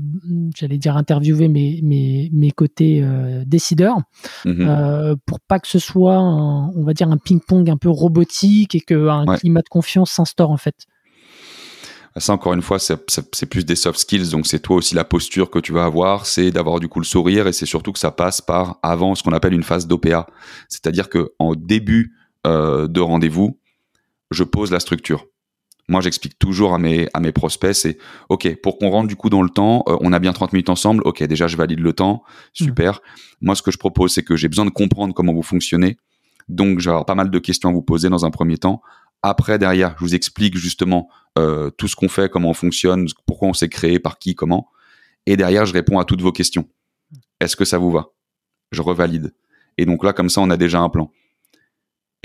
j'allais 0.55 0.77
dire 0.77 0.95
interviewer 0.95 1.47
mes, 1.47 1.79
mes, 1.83 2.29
mes 2.31 2.51
côtés 2.51 3.01
euh, 3.03 3.43
décideurs, 3.45 3.97
mhm. 4.45 4.67
euh, 4.67 5.15
pour 5.25 5.39
pas 5.41 5.59
que 5.59 5.67
ce 5.67 5.79
soit, 5.79 6.19
on 6.19 6.83
va 6.83 6.93
dire, 6.93 7.09
un 7.09 7.17
ping-pong 7.17 7.69
un 7.69 7.77
peu 7.77 7.89
robotique 7.89 8.75
et 8.75 8.79
qu'un 8.79 9.25
climat 9.37 9.61
de 9.61 9.69
confiance 9.69 10.11
s'instaure 10.11 10.51
en 10.51 10.57
fait. 10.57 10.85
Ça, 12.17 12.31
encore 12.31 12.53
une 12.53 12.61
fois, 12.61 12.79
c'est 12.79 13.49
plus 13.49 13.65
des 13.65 13.75
soft 13.75 13.99
skills, 13.99 14.29
donc 14.29 14.47
c'est 14.47 14.59
toi 14.59 14.77
aussi 14.77 14.95
la 14.95 15.03
posture 15.03 15.49
que 15.49 15.59
tu 15.59 15.73
vas 15.73 15.83
avoir, 15.83 16.25
c'est 16.25 16.49
d'avoir 16.49 16.79
du 16.79 16.87
coup 16.87 17.01
le 17.01 17.05
sourire 17.05 17.45
et 17.47 17.51
c'est 17.51 17.65
surtout 17.65 17.91
que 17.91 17.99
ça 17.99 18.11
passe 18.11 18.39
par 18.39 18.79
avant 18.83 19.15
ce 19.15 19.23
qu'on 19.23 19.33
appelle 19.33 19.53
une 19.53 19.63
phase 19.63 19.85
d'OPA, 19.85 20.25
c'est-à-dire 20.69 21.09
que 21.09 21.33
en 21.39 21.55
début 21.55 22.13
de 22.45 22.99
rendez-vous, 23.01 23.59
je 24.31 24.45
pose 24.45 24.71
la 24.71 24.79
structure 24.79 25.25
moi 25.87 26.01
j'explique 26.01 26.39
toujours 26.39 26.73
à 26.73 26.79
mes 26.79 27.07
à 27.13 27.19
mes 27.19 27.31
prospects 27.31 27.73
c'est 27.73 27.97
ok 28.29 28.59
pour 28.61 28.77
qu'on 28.77 28.89
rentre 28.89 29.07
du 29.07 29.15
coup 29.15 29.29
dans 29.29 29.43
le 29.43 29.49
temps 29.49 29.83
euh, 29.87 29.97
on 30.01 30.13
a 30.13 30.19
bien 30.19 30.33
30 30.33 30.53
minutes 30.53 30.69
ensemble 30.69 31.01
ok 31.05 31.23
déjà 31.23 31.47
je 31.47 31.57
valide 31.57 31.79
le 31.79 31.93
temps. 31.93 32.23
Super. 32.53 33.01
Moi 33.41 33.55
ce 33.55 33.61
que 33.61 33.71
je 33.71 33.77
propose 33.77 34.13
c'est 34.13 34.23
que 34.23 34.35
j'ai 34.35 34.47
besoin 34.47 34.65
de 34.65 34.71
comprendre 34.71 35.13
comment 35.13 35.33
vous 35.33 35.43
fonctionnez. 35.43 35.97
Donc 36.47 36.79
j'ai 36.79 36.97
pas 37.05 37.15
mal 37.15 37.29
de 37.29 37.39
questions 37.39 37.69
à 37.69 37.71
vous 37.71 37.81
poser 37.81 38.09
dans 38.09 38.25
un 38.25 38.31
premier 38.31 38.57
temps. 38.57 38.81
Après 39.21 39.59
derrière 39.59 39.95
je 39.99 40.03
vous 40.03 40.15
explique 40.15 40.57
justement 40.57 41.09
euh, 41.37 41.69
tout 41.71 41.87
ce 41.87 41.95
qu'on 41.95 42.09
fait 42.09 42.29
comment 42.29 42.49
on 42.49 42.53
fonctionne 42.53 43.07
pourquoi 43.27 43.49
on 43.49 43.53
s'est 43.53 43.69
créé 43.69 43.99
par 43.99 44.17
qui 44.17 44.35
comment. 44.35 44.69
Et 45.27 45.37
derrière 45.37 45.65
je 45.65 45.73
réponds 45.73 45.99
à 45.99 46.05
toutes 46.05 46.21
vos 46.21 46.31
questions. 46.31 46.67
Est-ce 47.39 47.55
que 47.55 47.65
ça 47.65 47.77
vous 47.77 47.91
va? 47.91 48.07
Je 48.71 48.81
revalide. 48.81 49.33
Et 49.77 49.85
donc 49.85 50.03
là 50.03 50.13
comme 50.13 50.29
ça 50.29 50.41
on 50.41 50.49
a 50.49 50.57
déjà 50.57 50.79
un 50.79 50.89
plan 50.89 51.11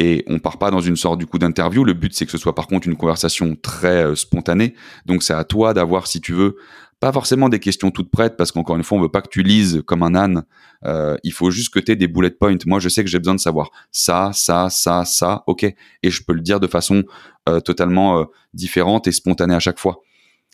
et 0.00 0.24
on 0.28 0.38
part 0.38 0.56
pas 0.56 0.70
dans 0.70 0.80
une 0.80 0.96
sorte 0.96 1.18
du 1.18 1.26
coup 1.26 1.38
d'interview. 1.38 1.84
Le 1.84 1.92
but 1.92 2.14
c'est 2.14 2.24
que 2.24 2.32
ce 2.32 2.38
soit 2.38 2.54
par 2.54 2.66
contre 2.66 2.88
une 2.88 2.96
conversation 2.96 3.54
très 3.54 4.04
euh, 4.04 4.14
spontanée. 4.14 4.74
Donc 5.04 5.22
c'est 5.22 5.34
à 5.34 5.44
toi 5.44 5.74
d'avoir, 5.74 6.06
si 6.06 6.22
tu 6.22 6.32
veux, 6.32 6.56
pas 7.00 7.12
forcément 7.12 7.50
des 7.50 7.58
questions 7.58 7.90
toutes 7.90 8.10
prêtes 8.10 8.38
parce 8.38 8.50
qu'encore 8.50 8.76
une 8.76 8.82
fois 8.82 8.96
on 8.96 9.02
veut 9.02 9.10
pas 9.10 9.20
que 9.20 9.28
tu 9.28 9.42
lises 9.42 9.82
comme 9.86 10.02
un 10.02 10.14
âne. 10.14 10.44
Euh, 10.86 11.18
il 11.22 11.34
faut 11.34 11.50
juste 11.50 11.74
que 11.74 11.78
tu 11.78 11.92
aies 11.92 11.96
des 11.96 12.08
bullet 12.08 12.30
points. 12.30 12.56
Moi 12.64 12.80
je 12.80 12.88
sais 12.88 13.04
que 13.04 13.10
j'ai 13.10 13.18
besoin 13.18 13.34
de 13.34 13.40
savoir 13.40 13.68
ça, 13.92 14.30
ça, 14.32 14.70
ça, 14.70 15.04
ça. 15.04 15.44
Ok, 15.46 15.64
et 15.64 16.10
je 16.10 16.24
peux 16.24 16.32
le 16.32 16.40
dire 16.40 16.60
de 16.60 16.66
façon 16.66 17.04
euh, 17.50 17.60
totalement 17.60 18.24
différente 18.54 19.06
et 19.06 19.12
spontanée 19.12 19.54
à 19.54 19.60
chaque 19.60 19.78
fois. 19.78 20.00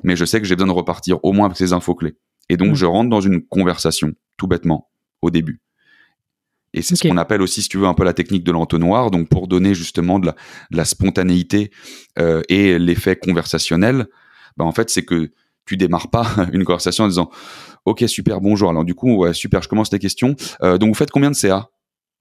Mais 0.02 0.16
je 0.16 0.24
sais 0.24 0.40
que 0.40 0.46
j'ai 0.46 0.56
besoin 0.56 0.72
de 0.72 0.76
repartir 0.76 1.24
au 1.24 1.32
moins 1.32 1.46
avec 1.46 1.56
ces 1.56 1.72
infos 1.72 1.94
clés. 1.94 2.16
Et 2.48 2.56
donc 2.56 2.72
mmh. 2.72 2.74
je 2.74 2.86
rentre 2.86 3.10
dans 3.10 3.20
une 3.20 3.46
conversation 3.46 4.12
tout 4.36 4.48
bêtement 4.48 4.90
au 5.22 5.30
début. 5.30 5.60
Et 6.76 6.82
c'est 6.82 6.94
ce 6.94 7.08
qu'on 7.08 7.16
appelle 7.16 7.40
aussi, 7.40 7.62
si 7.62 7.68
tu 7.70 7.78
veux, 7.78 7.86
un 7.86 7.94
peu 7.94 8.04
la 8.04 8.12
technique 8.12 8.44
de 8.44 8.52
l'entonnoir. 8.52 9.10
Donc, 9.10 9.28
pour 9.28 9.48
donner 9.48 9.74
justement 9.74 10.18
de 10.18 10.30
la, 10.70 10.84
spontanéité 10.84 11.70
euh, 12.18 12.42
et 12.50 12.78
l'effet 12.78 13.16
conversationnel, 13.16 14.06
bah, 14.58 14.64
en 14.64 14.72
fait, 14.72 14.90
c'est 14.90 15.02
que 15.02 15.32
tu 15.64 15.78
démarres 15.78 16.10
pas 16.10 16.26
une 16.52 16.64
conversation 16.64 17.04
en 17.04 17.08
disant 17.08 17.30
OK, 17.86 18.04
super, 18.06 18.42
bonjour. 18.42 18.68
Alors, 18.68 18.84
du 18.84 18.94
coup, 18.94 19.16
ouais, 19.16 19.32
super, 19.32 19.62
je 19.62 19.68
commence 19.68 19.90
les 19.90 19.98
questions. 19.98 20.36
Euh, 20.62 20.76
donc, 20.76 20.90
vous 20.90 20.94
faites 20.94 21.10
combien 21.10 21.30
de 21.30 21.36
CA 21.36 21.70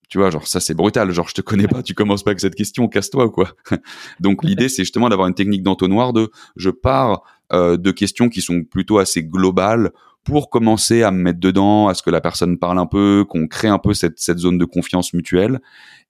tu 0.07 0.19
vois, 0.19 0.29
genre 0.29 0.45
ça 0.45 0.59
c'est 0.59 0.75
brutal, 0.75 1.11
genre 1.11 1.27
je 1.27 1.33
te 1.33 1.41
connais 1.41 1.67
pas, 1.67 1.81
tu 1.81 1.95
commences 1.95 2.21
pas 2.21 2.29
avec 2.29 2.39
cette 2.39 2.53
question, 2.53 2.87
casse-toi 2.87 3.31
quoi. 3.31 3.49
Donc 4.19 4.43
l'idée 4.43 4.69
c'est 4.69 4.83
justement 4.83 5.09
d'avoir 5.09 5.27
une 5.27 5.33
technique 5.33 5.63
d'entonnoir 5.63 6.13
de 6.13 6.29
je 6.55 6.69
pars 6.69 7.23
euh, 7.51 7.75
de 7.75 7.89
questions 7.89 8.29
qui 8.29 8.41
sont 8.41 8.63
plutôt 8.63 8.99
assez 8.99 9.23
globales 9.23 9.91
pour 10.25 10.49
commencer 10.49 11.03
à 11.03 11.11
me 11.11 11.21
mettre 11.21 11.39
dedans, 11.39 11.87
à 11.87 11.93
ce 11.93 12.03
que 12.03 12.09
la 12.09 12.19
personne 12.19 12.57
parle 12.57 12.79
un 12.79 12.87
peu, 12.87 13.25
qu'on 13.29 13.47
crée 13.47 13.67
un 13.67 13.77
peu 13.77 13.93
cette, 13.93 14.19
cette 14.19 14.39
zone 14.39 14.57
de 14.57 14.65
confiance 14.65 15.13
mutuelle. 15.13 15.61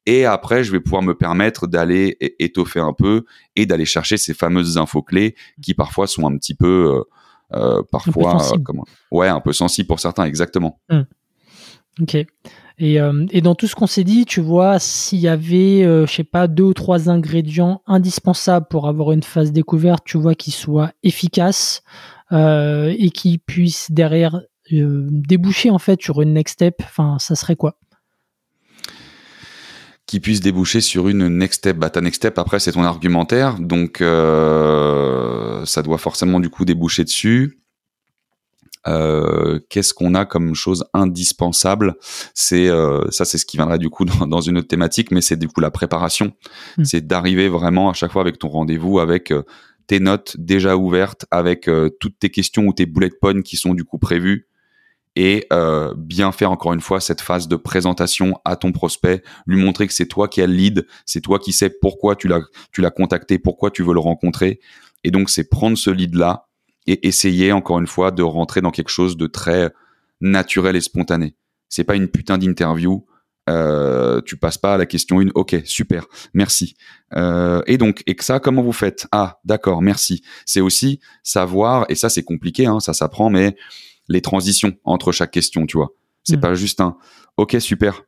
Et 0.06 0.26
après, 0.26 0.64
je 0.64 0.72
vais 0.72 0.80
pouvoir 0.80 1.02
me 1.02 1.16
permettre 1.16 1.68
d'aller 1.68 2.18
étoffer 2.40 2.80
un 2.80 2.94
peu 2.94 3.26
et 3.56 3.66
d'aller 3.66 3.86
chercher 3.86 4.18
ces 4.18 4.34
fameuses 4.34 4.78
infos 4.78 5.02
clés 5.02 5.36
qui 5.62 5.74
parfois 5.74 6.08
sont 6.08 6.28
un 6.28 6.38
petit 6.38 6.54
peu, 6.54 7.04
euh, 7.54 7.58
euh 7.58 7.84
parfois, 7.92 8.36
un 8.36 8.54
euh, 8.54 8.60
comment 8.64 8.86
Ouais, 9.12 9.28
un 9.28 9.42
peu 9.42 9.52
sensibles 9.52 9.88
pour 9.88 10.00
certains, 10.00 10.26
exactement. 10.26 10.80
Hmm. 10.90 11.02
Ok. 12.02 12.16
Et, 12.78 13.00
euh, 13.00 13.26
et, 13.32 13.42
dans 13.42 13.56
tout 13.56 13.68
ce 13.68 13.76
qu'on 13.76 13.88
s'est 13.88 14.04
dit, 14.04 14.26
tu 14.26 14.42
vois, 14.42 14.80
s'il 14.80 15.20
y 15.20 15.30
avait, 15.30 15.84
je 15.84 16.12
sais 16.12 16.26
pas, 16.26 16.48
deux 16.48 16.64
ou 16.64 16.74
trois 16.74 17.10
ingrédients 17.10 17.82
indispensables 17.88 18.68
pour 18.70 18.88
avoir 18.88 19.12
une 19.12 19.24
phase 19.24 19.54
découverte, 19.54 20.04
tu 20.06 20.18
vois, 20.18 20.36
qui 20.36 20.52
soit 20.52 20.92
efficace, 21.02 21.84
et 22.32 23.10
qui 23.14 23.38
puisse 23.38 23.92
derrière 23.92 24.42
euh, 24.74 25.06
déboucher 25.12 25.70
en 25.70 25.78
fait 25.78 26.02
sur 26.02 26.22
une 26.22 26.34
next 26.34 26.54
step, 26.54 26.78
enfin, 26.82 27.18
ça 27.20 27.36
serait 27.36 27.56
quoi? 27.56 27.78
Qui 30.08 30.20
puisse 30.20 30.40
déboucher 30.40 30.82
sur 30.82 31.08
une 31.08 31.28
next 31.28 31.60
step. 31.60 31.78
Bah, 31.78 31.90
ta 31.90 32.02
next 32.02 32.18
step, 32.18 32.40
après, 32.40 32.60
c'est 32.60 32.72
ton 32.72 32.84
argumentaire, 32.84 33.60
donc 33.60 34.02
euh, 34.02 35.64
ça 35.66 35.84
doit 35.84 35.98
forcément 36.00 36.40
du 36.40 36.50
coup 36.50 36.66
déboucher 36.66 37.04
dessus. 37.04 37.60
euh, 38.88 39.60
qu'est-ce 39.70 39.94
qu'on 39.94 40.14
a 40.16 40.26
comme 40.26 40.56
chose 40.56 40.86
indispensable? 40.94 41.96
C'est 42.34 42.68
euh, 42.68 43.10
ça, 43.12 43.26
c'est 43.26 43.38
ce 43.38 43.46
qui 43.46 43.58
viendrait 43.58 43.80
du 43.80 43.90
coup 43.90 44.06
dans, 44.28 44.42
une 44.42 44.58
autre 44.58 44.68
thématique, 44.68 45.12
mais 45.12 45.22
c'est 45.22 45.38
du 45.38 45.48
coup 45.48 45.60
la 45.60 45.72
préparation. 45.72 46.34
Hmm. 46.78 46.86
C'est 46.86 47.06
d'arriver 47.06 47.50
vraiment 47.50 47.90
à 47.90 47.94
chaque 47.94 48.12
fois 48.12 48.22
avec 48.22 48.40
ton 48.40 48.50
rendez-vous 48.50 49.00
avec 49.00 49.32
euh, 49.32 49.44
tes 49.88 50.00
notes 50.00 50.36
déjà 50.38 50.78
ouvertes, 50.78 51.26
avec 51.32 51.70
toutes 52.00 52.20
tes 52.20 52.30
questions 52.30 52.66
ou 52.66 52.74
tes 52.74 52.86
bullet 52.86 53.10
points 53.10 53.42
qui 53.42 53.58
sont 53.58 53.74
du 53.74 53.84
coup 53.84 53.98
prévues 53.98 54.48
et 55.16 55.48
bien 55.98 56.32
faire 56.32 56.52
encore 56.52 56.74
une 56.74 56.82
fois 56.82 57.00
cette 57.00 57.22
phase 57.22 57.48
de 57.48 57.56
présentation 57.56 58.40
à 58.44 58.56
ton 58.56 58.72
prospect, 58.72 59.24
lui 59.46 59.62
montrer 59.62 59.88
que 59.88 59.94
c'est 59.94 60.08
toi 60.08 60.28
qui 60.28 60.42
as 60.42 60.48
le 60.48 60.54
lead, 60.54 60.88
c'est 61.06 61.22
toi 61.22 61.40
qui 61.40 61.54
sais 61.54 61.70
pourquoi 61.70 62.16
tu 62.16 62.28
l'as 62.28 62.42
tu 62.72 62.82
l'as 62.82 62.92
contacté, 62.92 63.40
pourquoi 63.40 63.72
tu 63.72 63.84
veux 63.84 63.94
le 63.94 64.00
rencontrer, 64.00 64.60
et 65.04 65.12
donc 65.12 65.30
c'est 65.30 65.50
prendre 65.50 65.78
ce 65.78 65.90
lead 65.90 66.16
là 66.16 66.48
et 66.88 67.08
essayer 67.08 67.52
encore 67.52 67.80
une 67.80 67.88
fois 67.88 68.12
de 68.12 68.24
rentrer 68.24 68.62
dans 68.62 68.72
quelque 68.72 68.90
chose 68.90 69.18
de 69.18 69.28
très 69.28 69.72
naturel 70.22 70.76
et 70.76 70.82
spontané. 70.82 71.36
C'est 71.70 71.84
pas 71.84 71.96
une 71.96 72.08
putain 72.08 72.38
d'interview. 72.38 73.06
Euh, 73.50 74.22
tu 74.26 74.38
passes 74.38 74.58
pas 74.58 74.74
à 74.74 74.78
la 74.78 74.86
question 74.86 75.22
une. 75.22 75.32
Ok, 75.36 75.56
super, 75.66 76.06
merci. 76.34 76.76
Euh, 77.16 77.62
et 77.68 77.78
donc, 77.78 78.02
et 78.08 78.16
que 78.16 78.24
ça, 78.24 78.40
comment 78.40 78.64
vous 78.64 78.74
faites? 78.74 79.08
Ah, 79.12 79.40
d'accord, 79.46 79.82
merci. 79.82 80.24
C'est 80.46 80.62
aussi 80.62 81.00
savoir, 81.24 81.86
et 81.90 81.96
ça 81.96 82.10
c'est 82.10 82.24
compliqué, 82.24 82.66
hein, 82.66 82.80
ça 82.80 82.94
s'apprend, 82.94 83.30
mais 83.30 83.56
les 84.08 84.22
transitions 84.22 84.74
entre 84.84 85.12
chaque 85.12 85.32
question, 85.32 85.66
tu 85.66 85.78
vois. 85.78 85.90
C'est 86.24 86.38
mm. 86.38 86.42
pas 86.42 86.56
juste 86.56 86.82
un. 86.82 86.98
Ok, 87.38 87.56
super. 87.60 88.04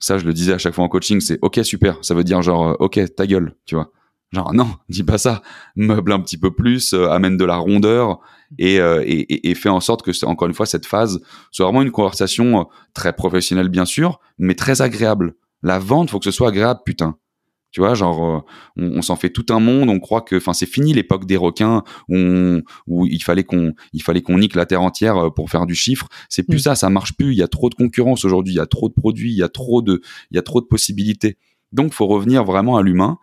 Ça, 0.00 0.16
je 0.16 0.24
le 0.24 0.32
disais 0.32 0.52
à 0.52 0.58
chaque 0.58 0.74
fois 0.74 0.84
en 0.84 0.88
coaching, 0.88 1.20
c'est 1.20 1.38
ok, 1.42 1.60
super. 1.64 1.98
Ça 2.02 2.14
veut 2.14 2.24
dire 2.24 2.40
genre, 2.40 2.68
euh, 2.68 2.74
ok, 2.78 3.00
ta 3.16 3.26
gueule, 3.26 3.54
tu 3.66 3.74
vois. 3.74 3.90
Genre 4.32 4.52
non, 4.52 4.68
dis 4.88 5.04
pas 5.04 5.16
ça. 5.16 5.42
Meuble 5.76 6.12
un 6.12 6.20
petit 6.20 6.36
peu 6.36 6.50
plus, 6.50 6.92
euh, 6.92 7.08
amène 7.08 7.36
de 7.36 7.44
la 7.44 7.56
rondeur 7.56 8.20
et, 8.58 8.78
euh, 8.78 9.02
et, 9.06 9.48
et, 9.48 9.54
fait 9.54 9.70
en 9.70 9.80
sorte 9.80 10.02
que 10.02 10.10
encore 10.26 10.48
une 10.48 10.54
fois 10.54 10.66
cette 10.66 10.86
phase 10.86 11.20
soit 11.50 11.64
vraiment 11.64 11.82
une 11.82 11.90
conversation 11.90 12.60
euh, 12.60 12.64
très 12.92 13.14
professionnelle 13.14 13.68
bien 13.70 13.86
sûr, 13.86 14.20
mais 14.38 14.54
très 14.54 14.82
agréable. 14.82 15.34
La 15.62 15.78
vente, 15.78 16.10
faut 16.10 16.18
que 16.18 16.26
ce 16.26 16.30
soit 16.30 16.48
agréable, 16.48 16.80
putain. 16.84 17.16
Tu 17.70 17.80
vois, 17.80 17.94
genre 17.94 18.46
on, 18.76 19.02
s'en 19.02 19.16
fait 19.16 19.28
tout 19.28 19.44
un 19.50 19.60
monde. 19.60 19.90
On 19.90 19.98
croit 19.98 20.22
que, 20.22 20.36
enfin, 20.36 20.54
c'est 20.54 20.66
fini 20.66 20.94
l'époque 20.94 21.26
des 21.26 21.36
requins 21.36 21.82
où, 22.08 22.60
où 22.86 23.06
il 23.06 23.22
fallait 23.22 23.44
qu'on, 23.44 23.74
il 23.92 24.02
fallait 24.02 24.22
qu'on 24.22 24.38
nique 24.38 24.54
la 24.54 24.64
terre 24.64 24.80
entière 24.80 25.32
pour 25.34 25.50
faire 25.50 25.66
du 25.66 25.74
chiffre. 25.74 26.08
C'est 26.30 26.44
plus 26.44 26.56
mm. 26.56 26.60
ça, 26.60 26.74
ça 26.76 26.88
marche 26.88 27.14
plus. 27.14 27.32
Il 27.32 27.38
y 27.38 27.42
a 27.42 27.48
trop 27.48 27.68
de 27.68 27.74
concurrence 27.74 28.24
aujourd'hui. 28.24 28.54
Il 28.54 28.56
y 28.56 28.60
a 28.60 28.66
trop 28.66 28.88
de 28.88 28.94
produits. 28.94 29.32
Il 29.32 29.36
y 29.36 29.42
a 29.42 29.50
trop 29.50 29.82
de, 29.82 30.00
il 30.30 30.36
y 30.36 30.38
a 30.38 30.42
trop 30.42 30.62
de 30.62 30.66
possibilités. 30.66 31.36
Donc, 31.72 31.92
faut 31.92 32.06
revenir 32.06 32.42
vraiment 32.44 32.78
à 32.78 32.82
l'humain 32.82 33.18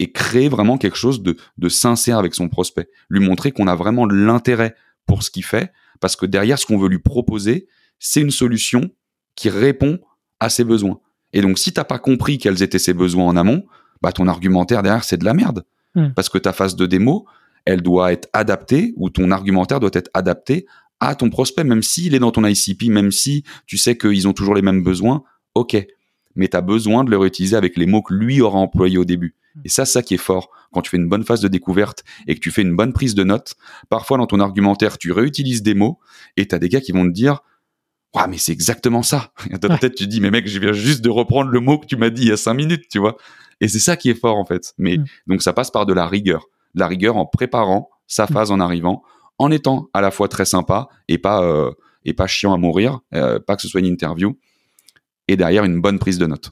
et 0.00 0.10
créer 0.10 0.48
vraiment 0.48 0.78
quelque 0.78 0.96
chose 0.96 1.22
de, 1.22 1.36
de 1.58 1.68
sincère 1.68 2.18
avec 2.18 2.34
son 2.34 2.48
prospect. 2.48 2.88
Lui 3.10 3.20
montrer 3.20 3.52
qu'on 3.52 3.66
a 3.66 3.76
vraiment 3.76 4.06
de 4.06 4.14
l'intérêt 4.14 4.74
pour 5.06 5.22
ce 5.22 5.30
qu'il 5.30 5.44
fait, 5.44 5.72
parce 6.00 6.16
que 6.16 6.24
derrière, 6.24 6.58
ce 6.58 6.64
qu'on 6.64 6.78
veut 6.78 6.88
lui 6.88 6.98
proposer, 6.98 7.68
c'est 7.98 8.22
une 8.22 8.30
solution 8.30 8.90
qui 9.36 9.50
répond 9.50 10.00
à 10.40 10.48
ses 10.48 10.64
besoins. 10.64 10.98
Et 11.34 11.42
donc, 11.42 11.58
si 11.58 11.72
t'as 11.72 11.84
pas 11.84 11.98
compris 11.98 12.38
quels 12.38 12.62
étaient 12.62 12.78
ses 12.78 12.94
besoins 12.94 13.26
en 13.26 13.36
amont, 13.36 13.66
bah 14.00 14.10
ton 14.10 14.26
argumentaire 14.26 14.82
derrière, 14.82 15.04
c'est 15.04 15.18
de 15.18 15.24
la 15.26 15.34
merde. 15.34 15.64
Hmm. 15.94 16.08
Parce 16.16 16.30
que 16.30 16.38
ta 16.38 16.54
phase 16.54 16.76
de 16.76 16.86
démo, 16.86 17.26
elle 17.66 17.82
doit 17.82 18.10
être 18.10 18.28
adaptée, 18.32 18.94
ou 18.96 19.10
ton 19.10 19.30
argumentaire 19.30 19.80
doit 19.80 19.90
être 19.92 20.10
adapté 20.14 20.66
à 21.00 21.14
ton 21.14 21.28
prospect, 21.28 21.64
même 21.64 21.82
s'il 21.82 22.14
est 22.14 22.18
dans 22.18 22.30
ton 22.30 22.46
ICP, 22.46 22.88
même 22.88 23.12
si 23.12 23.44
tu 23.66 23.76
sais 23.76 23.98
qu'ils 23.98 24.26
ont 24.26 24.32
toujours 24.32 24.54
les 24.54 24.62
mêmes 24.62 24.82
besoins, 24.82 25.24
ok. 25.54 25.76
Mais 26.36 26.48
tu 26.48 26.56
as 26.56 26.62
besoin 26.62 27.04
de 27.04 27.10
le 27.10 27.18
réutiliser 27.18 27.56
avec 27.56 27.76
les 27.76 27.86
mots 27.86 28.02
que 28.02 28.14
lui 28.14 28.40
aura 28.40 28.58
employés 28.58 28.96
au 28.96 29.04
début. 29.04 29.34
Et 29.64 29.68
ça, 29.68 29.84
ça 29.84 30.02
qui 30.02 30.14
est 30.14 30.18
fort. 30.18 30.50
Quand 30.72 30.82
tu 30.82 30.90
fais 30.90 30.96
une 30.96 31.08
bonne 31.08 31.24
phase 31.24 31.40
de 31.40 31.48
découverte 31.48 32.04
et 32.26 32.34
que 32.34 32.40
tu 32.40 32.50
fais 32.50 32.62
une 32.62 32.76
bonne 32.76 32.92
prise 32.92 33.14
de 33.14 33.24
notes, 33.24 33.54
parfois 33.88 34.18
dans 34.18 34.26
ton 34.26 34.40
argumentaire, 34.40 34.98
tu 34.98 35.12
réutilises 35.12 35.62
des 35.62 35.74
mots 35.74 35.98
et 36.36 36.46
tu 36.46 36.54
as 36.54 36.58
des 36.58 36.68
gars 36.68 36.80
qui 36.80 36.92
vont 36.92 37.04
te 37.04 37.12
dire 37.12 37.40
Ouais, 38.14 38.26
mais 38.28 38.38
c'est 38.38 38.52
exactement 38.52 39.02
ça. 39.02 39.32
Et 39.50 39.58
dans 39.58 39.68
ta 39.68 39.78
tête, 39.78 39.94
tu 39.94 40.06
dis, 40.06 40.20
mais 40.20 40.30
mec, 40.30 40.48
je 40.48 40.58
viens 40.58 40.72
juste 40.72 41.00
de 41.00 41.10
reprendre 41.10 41.50
le 41.50 41.60
mot 41.60 41.78
que 41.78 41.86
tu 41.86 41.96
m'as 41.96 42.10
dit 42.10 42.22
il 42.22 42.28
y 42.28 42.32
a 42.32 42.36
cinq 42.36 42.54
minutes, 42.54 42.86
tu 42.90 42.98
vois. 42.98 43.16
Et 43.60 43.68
c'est 43.68 43.78
ça 43.78 43.96
qui 43.96 44.10
est 44.10 44.14
fort, 44.14 44.36
en 44.36 44.44
fait. 44.44 44.74
Mais 44.78 44.96
mm. 44.96 45.04
donc, 45.28 45.42
ça 45.42 45.52
passe 45.52 45.70
par 45.70 45.86
de 45.86 45.92
la 45.92 46.08
rigueur. 46.08 46.46
De 46.74 46.80
la 46.80 46.88
rigueur 46.88 47.16
en 47.16 47.26
préparant 47.26 47.88
sa 48.08 48.24
mm. 48.24 48.28
phase 48.28 48.50
en 48.50 48.58
arrivant, 48.58 49.02
en 49.38 49.50
étant 49.52 49.88
à 49.94 50.00
la 50.00 50.10
fois 50.10 50.26
très 50.26 50.44
sympa 50.44 50.88
et 51.06 51.18
pas, 51.18 51.44
euh, 51.44 51.70
et 52.04 52.12
pas 52.12 52.26
chiant 52.26 52.52
à 52.52 52.56
mourir, 52.56 52.98
euh, 53.14 53.38
pas 53.38 53.54
que 53.54 53.62
ce 53.62 53.68
soit 53.68 53.80
une 53.80 53.86
interview. 53.86 54.36
Et 55.28 55.36
derrière, 55.36 55.64
une 55.64 55.80
bonne 55.80 56.00
prise 56.00 56.18
de 56.18 56.26
notes 56.26 56.50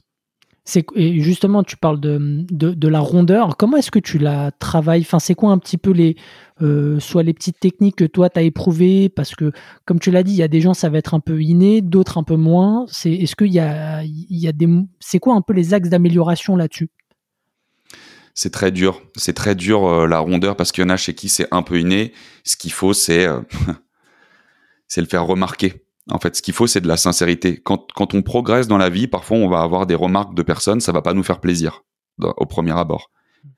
et 0.95 1.19
justement, 1.21 1.63
tu 1.63 1.77
parles 1.77 1.99
de, 1.99 2.87
la 2.87 2.99
rondeur. 2.99 3.57
Comment 3.57 3.77
est-ce 3.77 3.91
que 3.91 3.99
tu 3.99 4.17
la 4.17 4.51
travailles? 4.51 5.01
Enfin, 5.01 5.19
c'est 5.19 5.35
quoi 5.35 5.51
un 5.51 5.57
petit 5.57 5.77
peu 5.77 5.91
les, 5.91 6.15
euh, 6.61 6.99
soit 6.99 7.23
les 7.23 7.33
petites 7.33 7.59
techniques 7.59 7.97
que 7.97 8.05
toi 8.05 8.29
tu 8.29 8.39
as 8.39 8.43
éprouvées? 8.43 9.09
Parce 9.09 9.35
que, 9.35 9.51
comme 9.85 9.99
tu 9.99 10.11
l'as 10.11 10.23
dit, 10.23 10.31
il 10.31 10.37
y 10.37 10.43
a 10.43 10.47
des 10.47 10.61
gens 10.61 10.73
ça 10.73 10.89
va 10.89 10.97
être 10.97 11.13
un 11.13 11.19
peu 11.19 11.41
inné, 11.41 11.81
d'autres 11.81 12.17
un 12.17 12.23
peu 12.23 12.35
moins. 12.35 12.85
C'est, 12.87 13.11
est-ce 13.11 13.35
qu'il 13.35 13.53
y 13.53 13.59
a, 13.59 14.03
il 14.03 14.37
y 14.37 14.47
a 14.47 14.51
des, 14.51 14.67
c'est 14.99 15.19
quoi 15.19 15.35
un 15.35 15.41
peu 15.41 15.53
les 15.53 15.73
axes 15.73 15.89
d'amélioration 15.89 16.55
là-dessus? 16.55 16.89
C'est 18.33 18.51
très 18.51 18.71
dur. 18.71 19.01
C'est 19.15 19.33
très 19.33 19.55
dur 19.55 19.85
euh, 19.85 20.07
la 20.07 20.19
rondeur 20.19 20.55
parce 20.55 20.71
qu'il 20.71 20.83
y 20.83 20.85
en 20.87 20.89
a 20.89 20.97
chez 20.97 21.13
qui 21.13 21.29
c'est 21.29 21.47
un 21.51 21.61
peu 21.61 21.79
inné. 21.79 22.13
Ce 22.43 22.55
qu'il 22.55 22.71
faut, 22.71 22.93
c'est 22.93 23.25
euh, 23.25 23.41
c'est 24.87 25.01
le 25.01 25.07
faire 25.07 25.25
remarquer. 25.25 25.85
En 26.11 26.19
fait, 26.19 26.35
ce 26.35 26.41
qu'il 26.41 26.53
faut, 26.53 26.67
c'est 26.67 26.81
de 26.81 26.87
la 26.87 26.97
sincérité. 26.97 27.61
Quand, 27.61 27.87
quand 27.95 28.13
on 28.13 28.21
progresse 28.21 28.67
dans 28.67 28.77
la 28.77 28.89
vie, 28.89 29.07
parfois, 29.07 29.37
on 29.37 29.49
va 29.49 29.61
avoir 29.61 29.85
des 29.85 29.95
remarques 29.95 30.33
de 30.33 30.41
personnes, 30.41 30.81
ça 30.81 30.91
va 30.91 31.01
pas 31.01 31.13
nous 31.13 31.23
faire 31.23 31.39
plaisir 31.39 31.83
au 32.19 32.45
premier 32.45 32.77
abord. 32.77 33.11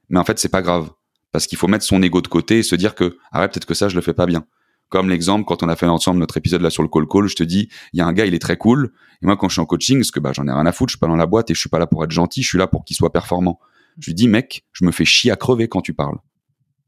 Mais 0.09 0.19
en 0.19 0.23
fait, 0.23 0.37
c'est 0.37 0.49
pas 0.49 0.61
grave 0.61 0.89
parce 1.31 1.47
qu'il 1.47 1.57
faut 1.57 1.67
mettre 1.67 1.85
son 1.85 2.01
ego 2.03 2.21
de 2.21 2.27
côté 2.27 2.59
et 2.59 2.63
se 2.63 2.75
dire 2.75 2.95
que 2.95 3.17
ah 3.31 3.41
ouais, 3.41 3.47
peut-être 3.47 3.65
que 3.65 3.73
ça, 3.73 3.89
je 3.89 3.95
le 3.95 4.01
fais 4.01 4.13
pas 4.13 4.25
bien. 4.25 4.45
Comme 4.89 5.09
l'exemple 5.09 5.45
quand 5.45 5.63
on 5.63 5.69
a 5.69 5.75
fait 5.77 5.85
ensemble 5.85 6.19
notre 6.19 6.35
épisode 6.35 6.61
là 6.61 6.69
sur 6.69 6.83
le 6.83 6.89
call 6.89 7.07
call, 7.07 7.27
je 7.27 7.35
te 7.35 7.43
dis, 7.43 7.69
il 7.93 7.99
y 7.99 8.01
a 8.01 8.05
un 8.05 8.13
gars, 8.13 8.25
il 8.25 8.33
est 8.33 8.39
très 8.39 8.57
cool. 8.57 8.91
Et 9.21 9.25
moi, 9.25 9.37
quand 9.37 9.47
je 9.47 9.53
suis 9.53 9.61
en 9.61 9.65
coaching, 9.65 9.99
parce 9.99 10.11
que 10.11 10.19
bah 10.19 10.31
j'en 10.33 10.45
ai 10.47 10.51
rien 10.51 10.65
à 10.65 10.71
foutre, 10.73 10.89
je 10.89 10.97
suis 10.97 10.99
pas 10.99 11.07
dans 11.07 11.15
la 11.15 11.25
boîte 11.25 11.49
et 11.49 11.53
je 11.53 11.59
suis 11.59 11.69
pas 11.69 11.79
là 11.79 11.87
pour 11.87 12.03
être 12.03 12.11
gentil, 12.11 12.43
je 12.43 12.49
suis 12.49 12.57
là 12.57 12.67
pour 12.67 12.83
qu'il 12.83 12.97
soit 12.97 13.13
performant. 13.13 13.59
Je 13.99 14.07
lui 14.07 14.15
dis, 14.15 14.27
mec, 14.27 14.65
je 14.73 14.83
me 14.83 14.91
fais 14.91 15.05
chier 15.05 15.31
à 15.31 15.35
crever 15.37 15.67
quand 15.67 15.81
tu 15.81 15.93
parles. 15.93 16.17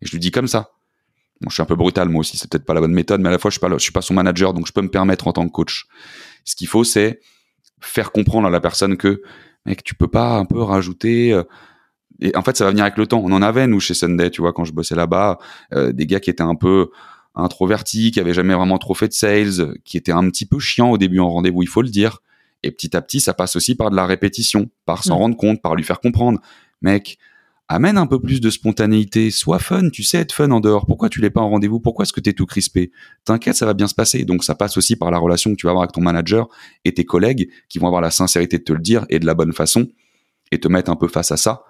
Et 0.01 0.05
je 0.05 0.11
lui 0.11 0.19
dis 0.19 0.31
comme 0.31 0.47
ça 0.47 0.72
je 1.49 1.55
suis 1.55 1.63
un 1.63 1.65
peu 1.65 1.75
brutal 1.75 2.09
moi 2.09 2.21
aussi, 2.21 2.37
c'est 2.37 2.49
peut-être 2.49 2.65
pas 2.65 2.73
la 2.73 2.81
bonne 2.81 2.93
méthode, 2.93 3.21
mais 3.21 3.29
à 3.29 3.31
la 3.31 3.39
fois 3.39 3.49
je 3.49 3.53
suis 3.53 3.59
pas, 3.59 3.69
je 3.69 3.77
suis 3.77 3.91
pas 3.91 4.01
son 4.01 4.13
manager, 4.13 4.53
donc 4.53 4.67
je 4.67 4.73
peux 4.73 4.81
me 4.81 4.89
permettre 4.89 5.27
en 5.27 5.33
tant 5.33 5.45
que 5.47 5.51
coach. 5.51 5.85
Ce 6.45 6.55
qu'il 6.55 6.67
faut, 6.67 6.83
c'est 6.83 7.19
faire 7.81 8.11
comprendre 8.11 8.47
à 8.47 8.49
la 8.49 8.59
personne 8.59 8.97
que, 8.97 9.21
mec, 9.65 9.83
tu 9.83 9.95
peux 9.95 10.07
pas 10.07 10.37
un 10.37 10.45
peu 10.45 10.61
rajouter. 10.61 11.33
Euh, 11.33 11.43
et 12.19 12.35
en 12.35 12.41
fait, 12.41 12.55
ça 12.55 12.63
va 12.63 12.71
venir 12.71 12.83
avec 12.83 12.97
le 12.97 13.07
temps. 13.07 13.21
On 13.23 13.31
en 13.31 13.41
avait 13.41 13.67
nous 13.67 13.79
chez 13.79 13.93
Sunday, 13.93 14.29
tu 14.29 14.41
vois, 14.41 14.53
quand 14.53 14.65
je 14.65 14.73
bossais 14.73 14.95
là-bas, 14.95 15.39
euh, 15.73 15.91
des 15.91 16.05
gars 16.05 16.19
qui 16.19 16.29
étaient 16.29 16.43
un 16.43 16.55
peu 16.55 16.89
introvertis, 17.35 18.11
qui 18.11 18.19
avaient 18.19 18.33
jamais 18.33 18.53
vraiment 18.53 18.77
trop 18.77 18.93
fait 18.93 19.07
de 19.07 19.13
sales, 19.13 19.75
qui 19.83 19.97
étaient 19.97 20.11
un 20.11 20.29
petit 20.29 20.45
peu 20.45 20.59
chiants 20.59 20.91
au 20.91 20.97
début 20.97 21.19
en 21.19 21.29
rendez-vous, 21.29 21.63
il 21.63 21.67
faut 21.67 21.81
le 21.81 21.89
dire. 21.89 22.19
Et 22.61 22.71
petit 22.71 22.95
à 22.95 23.01
petit, 23.01 23.19
ça 23.19 23.33
passe 23.33 23.55
aussi 23.55 23.75
par 23.75 23.89
de 23.89 23.95
la 23.95 24.05
répétition, 24.05 24.69
par 24.85 25.03
s'en 25.03 25.17
rendre 25.17 25.35
compte, 25.35 25.61
par 25.61 25.75
lui 25.75 25.83
faire 25.83 25.99
comprendre, 25.99 26.39
mec, 26.81 27.17
amène 27.67 27.97
un 27.97 28.07
peu 28.07 28.19
plus 28.19 28.41
de 28.41 28.49
spontanéité, 28.49 29.31
sois 29.31 29.59
fun, 29.59 29.89
tu 29.89 30.03
sais 30.03 30.19
être 30.19 30.33
fun 30.33 30.51
en 30.51 30.59
dehors. 30.59 30.85
Pourquoi 30.85 31.09
tu 31.09 31.21
l'es 31.21 31.29
pas 31.29 31.41
en 31.41 31.49
rendez-vous? 31.49 31.79
Pourquoi 31.79 32.03
est-ce 32.03 32.13
que 32.13 32.19
tu 32.19 32.29
es 32.29 32.33
tout 32.33 32.45
crispé? 32.45 32.91
T'inquiète, 33.25 33.55
ça 33.55 33.65
va 33.65 33.73
bien 33.73 33.87
se 33.87 33.95
passer. 33.95 34.25
Donc 34.25 34.43
ça 34.43 34.55
passe 34.55 34.77
aussi 34.77 34.95
par 34.95 35.11
la 35.11 35.17
relation 35.17 35.51
que 35.51 35.55
tu 35.55 35.65
vas 35.65 35.71
avoir 35.71 35.83
avec 35.83 35.93
ton 35.93 36.01
manager 36.01 36.49
et 36.85 36.93
tes 36.93 37.05
collègues 37.05 37.49
qui 37.69 37.79
vont 37.79 37.87
avoir 37.87 38.01
la 38.01 38.11
sincérité 38.11 38.57
de 38.57 38.63
te 38.63 38.73
le 38.73 38.79
dire 38.79 39.05
et 39.09 39.19
de 39.19 39.25
la 39.25 39.33
bonne 39.33 39.53
façon 39.53 39.87
et 40.51 40.59
te 40.59 40.67
mettre 40.67 40.91
un 40.91 40.95
peu 40.95 41.07
face 41.07 41.31
à 41.31 41.37
ça. 41.37 41.63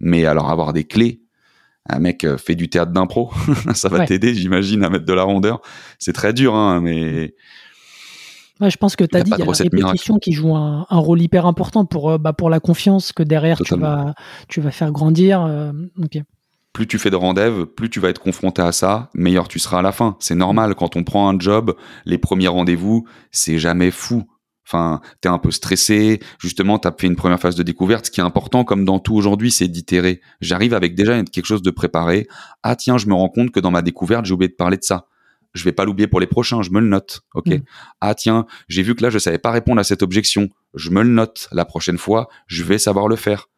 Mais 0.00 0.26
alors 0.26 0.50
avoir 0.50 0.72
des 0.72 0.84
clés, 0.84 1.22
un 1.88 2.00
mec 2.00 2.24
euh, 2.24 2.36
fait 2.36 2.54
du 2.54 2.68
théâtre 2.68 2.92
d'impro, 2.92 3.32
ça 3.74 3.88
va 3.88 4.04
t'aider, 4.04 4.34
j'imagine, 4.34 4.84
à 4.84 4.90
mettre 4.90 5.06
de 5.06 5.12
la 5.12 5.22
rondeur. 5.22 5.62
C'est 5.98 6.12
très 6.12 6.32
dur, 6.32 6.54
hein, 6.54 6.80
mais 6.80 7.34
je 8.60 8.76
pense 8.76 8.96
que 8.96 9.04
tu 9.04 9.16
as 9.16 9.22
dit, 9.22 9.30
il 9.30 9.38
y 9.38 9.42
a 9.42 9.44
la 9.44 9.52
répétition 9.52 10.18
qui 10.18 10.32
joue 10.32 10.54
un, 10.54 10.86
rôle 10.90 11.20
hyper 11.20 11.46
important 11.46 11.84
pour, 11.84 12.10
euh, 12.10 12.18
bah, 12.18 12.32
pour 12.32 12.50
la 12.50 12.60
confiance 12.60 13.12
que 13.12 13.22
derrière 13.22 13.58
tu 13.60 13.76
vas, 13.76 14.14
tu 14.48 14.60
vas 14.60 14.70
faire 14.70 14.92
grandir. 14.92 15.42
Euh, 15.42 15.72
plus 16.72 16.86
tu 16.86 16.98
fais 16.98 17.10
de 17.10 17.16
rendez-vous, 17.16 17.66
plus 17.66 17.90
tu 17.90 18.00
vas 18.00 18.10
être 18.10 18.20
confronté 18.20 18.62
à 18.62 18.72
ça, 18.72 19.10
meilleur 19.14 19.48
tu 19.48 19.58
seras 19.58 19.78
à 19.78 19.82
la 19.82 19.92
fin. 19.92 20.16
C'est 20.20 20.34
normal, 20.34 20.74
quand 20.74 20.96
on 20.96 21.04
prend 21.04 21.28
un 21.28 21.38
job, 21.38 21.74
les 22.04 22.18
premiers 22.18 22.48
rendez-vous, 22.48 23.06
c'est 23.30 23.58
jamais 23.58 23.90
fou. 23.90 24.24
Enfin, 24.66 25.00
t'es 25.20 25.28
un 25.28 25.38
peu 25.38 25.52
stressé. 25.52 26.20
Justement, 26.40 26.78
t'as 26.78 26.92
fait 26.98 27.06
une 27.06 27.14
première 27.14 27.38
phase 27.38 27.54
de 27.54 27.62
découverte. 27.62 28.06
Ce 28.06 28.10
qui 28.10 28.20
est 28.20 28.24
important, 28.24 28.64
comme 28.64 28.84
dans 28.84 28.98
tout 28.98 29.14
aujourd'hui, 29.14 29.52
c'est 29.52 29.68
d'itérer. 29.68 30.20
J'arrive 30.40 30.74
avec 30.74 30.96
déjà 30.96 31.22
quelque 31.22 31.46
chose 31.46 31.62
de 31.62 31.70
préparé. 31.70 32.26
Ah 32.64 32.74
tiens, 32.74 32.98
je 32.98 33.06
me 33.06 33.14
rends 33.14 33.28
compte 33.28 33.52
que 33.52 33.60
dans 33.60 33.70
ma 33.70 33.80
découverte, 33.80 34.26
j'ai 34.26 34.34
oublié 34.34 34.48
de 34.48 34.56
parler 34.56 34.76
de 34.76 34.82
ça 34.82 35.06
je 35.56 35.64
vais 35.64 35.72
pas 35.72 35.84
l'oublier 35.84 36.06
pour 36.06 36.20
les 36.20 36.26
prochains, 36.26 36.62
je 36.62 36.70
me 36.70 36.80
le 36.80 36.88
note. 36.88 37.22
OK. 37.34 37.46
Mm. 37.46 37.62
Ah 38.00 38.14
tiens, 38.14 38.46
j'ai 38.68 38.82
vu 38.82 38.94
que 38.94 39.02
là 39.02 39.10
je 39.10 39.18
savais 39.18 39.38
pas 39.38 39.50
répondre 39.50 39.80
à 39.80 39.84
cette 39.84 40.02
objection, 40.02 40.48
je 40.74 40.90
me 40.90 41.02
le 41.02 41.08
note. 41.08 41.48
La 41.52 41.64
prochaine 41.64 41.98
fois, 41.98 42.28
je 42.46 42.62
vais 42.62 42.78
savoir 42.78 43.08
le 43.08 43.16
faire. 43.16 43.48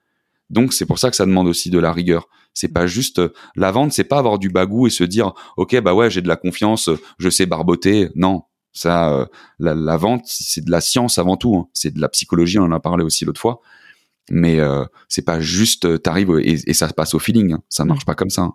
Donc 0.51 0.73
c'est 0.73 0.87
pour 0.87 0.99
ça 0.99 1.11
que 1.11 1.17
ça 1.17 1.27
demande 1.27 1.47
aussi 1.47 1.71
de 1.71 1.79
la 1.79 1.93
rigueur. 1.93 2.29
C'est 2.55 2.73
pas 2.73 2.87
juste 2.87 3.21
la 3.55 3.71
vente, 3.71 3.93
c'est 3.93 4.05
pas 4.05 4.19
avoir 4.19 4.39
du 4.39 4.49
bagou 4.49 4.87
et 4.87 4.91
se 4.91 5.05
dire 5.05 5.33
OK 5.57 5.79
bah 5.81 5.95
ouais, 5.95 6.11
j'ai 6.11 6.23
de 6.23 6.29
la 6.29 6.37
confiance, 6.37 6.89
je 7.19 7.29
sais 7.29 7.47
barboter. 7.47 8.09
Non, 8.15 8.43
ça 8.73 9.13
euh, 9.13 9.27
la, 9.59 9.97
vente, 9.97 10.23
c'est 10.27 10.65
de 10.65 10.71
la 10.71 10.81
science 10.81 11.19
avant 11.19 11.37
tout, 11.37 11.57
hein. 11.57 11.69
c'est 11.75 11.93
de 11.93 12.01
la 12.01 12.09
psychologie, 12.09 12.59
on 12.59 12.65
en 12.65 12.73
a 12.73 12.81
parlé 12.81 13.05
aussi 13.05 13.25
l'autre 13.25 13.41
fois. 13.41 13.61
Mais 14.31 14.61
euh, 14.61 14.85
c'est 15.09 15.25
pas 15.25 15.41
juste 15.41 16.03
t'arrives 16.03 16.39
et, 16.41 16.59
et 16.67 16.75
ça 16.75 16.89
se 16.89 16.95
passe 16.95 17.15
au 17.15 17.19
feeling, 17.19 17.55
hein. 17.55 17.63
ça 17.69 17.85
marche 17.85 18.03
mm. 18.03 18.07
pas 18.07 18.15
comme 18.15 18.31
ça. 18.31 18.43
Hein. 18.43 18.55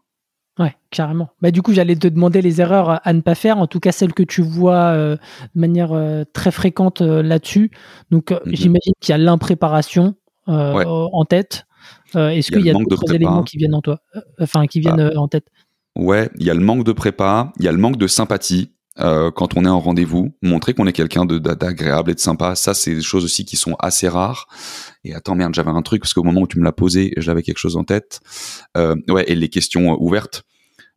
Ouais, 0.59 0.75
carrément. 0.91 1.29
Bah, 1.41 1.49
du 1.49 1.61
coup, 1.63 1.73
j'allais 1.73 1.95
te 1.95 2.07
demander 2.07 2.41
les 2.41 2.61
erreurs 2.61 2.99
à 3.05 3.13
ne 3.13 3.21
pas 3.21 3.33
faire, 3.33 3.57
en 3.57 3.65
tout 3.65 3.79
cas 3.79 3.91
celles 3.91 4.13
que 4.13 4.21
tu 4.23 4.41
vois 4.43 4.91
euh, 4.93 5.15
de 5.55 5.59
manière 5.61 5.93
euh, 5.93 6.23
très 6.31 6.51
fréquente 6.51 7.01
euh, 7.01 7.23
là-dessus. 7.23 7.71
Donc, 8.11 8.29
Mhm. 8.31 8.39
j'imagine 8.45 8.93
qu'il 8.99 9.11
y 9.13 9.15
a 9.15 9.17
l'impréparation 9.17 10.15
Ouais. 10.47 10.83
en 10.85 11.25
tête. 11.25 11.65
Est-ce 12.15 12.51
Il 12.51 12.53
y 12.53 12.55
a 12.55 12.57
qu'il 12.59 12.65
y 12.67 12.69
a 12.69 12.73
d'autres 12.73 13.13
éléments 13.13 13.43
qui 13.43 13.57
viennent 13.57 13.73
en 13.73 13.81
toi 13.81 13.99
Enfin, 14.39 14.67
qui 14.67 14.79
viennent 14.81 14.99
euh, 14.99 15.15
en 15.17 15.27
tête? 15.27 15.47
Ouais, 15.95 16.29
il 16.37 16.45
y 16.45 16.49
a 16.49 16.53
le 16.53 16.59
manque 16.59 16.83
de 16.83 16.91
prépa, 16.91 17.51
il 17.57 17.65
y 17.65 17.67
a 17.67 17.71
le 17.71 17.77
manque 17.77 17.97
de 17.97 18.07
sympathie. 18.07 18.71
Euh, 18.99 19.31
quand 19.31 19.57
on 19.57 19.65
est 19.65 19.69
en 19.69 19.79
rendez-vous, 19.79 20.35
montrer 20.41 20.73
qu'on 20.73 20.85
est 20.85 20.93
quelqu'un 20.93 21.25
d'agréable 21.25 22.11
et 22.11 22.13
de 22.13 22.19
sympa, 22.19 22.55
ça 22.55 22.73
c'est 22.73 22.95
des 22.95 23.01
choses 23.01 23.23
aussi 23.25 23.45
qui 23.45 23.57
sont 23.57 23.75
assez 23.79 24.07
rares. 24.07 24.47
Et 25.03 25.13
attends 25.15 25.35
merde, 25.35 25.53
j'avais 25.55 25.71
un 25.71 25.81
truc 25.81 26.01
parce 26.01 26.13
qu'au 26.13 26.23
moment 26.23 26.41
où 26.41 26.47
tu 26.47 26.59
me 26.59 26.63
l'as 26.63 26.71
posé, 26.71 27.13
j'avais 27.17 27.41
quelque 27.41 27.57
chose 27.57 27.75
en 27.75 27.83
tête. 27.83 28.19
Euh, 28.77 28.95
ouais, 29.09 29.25
et 29.27 29.35
les 29.35 29.49
questions 29.49 29.93
euh, 29.93 29.97
ouvertes, 29.99 30.43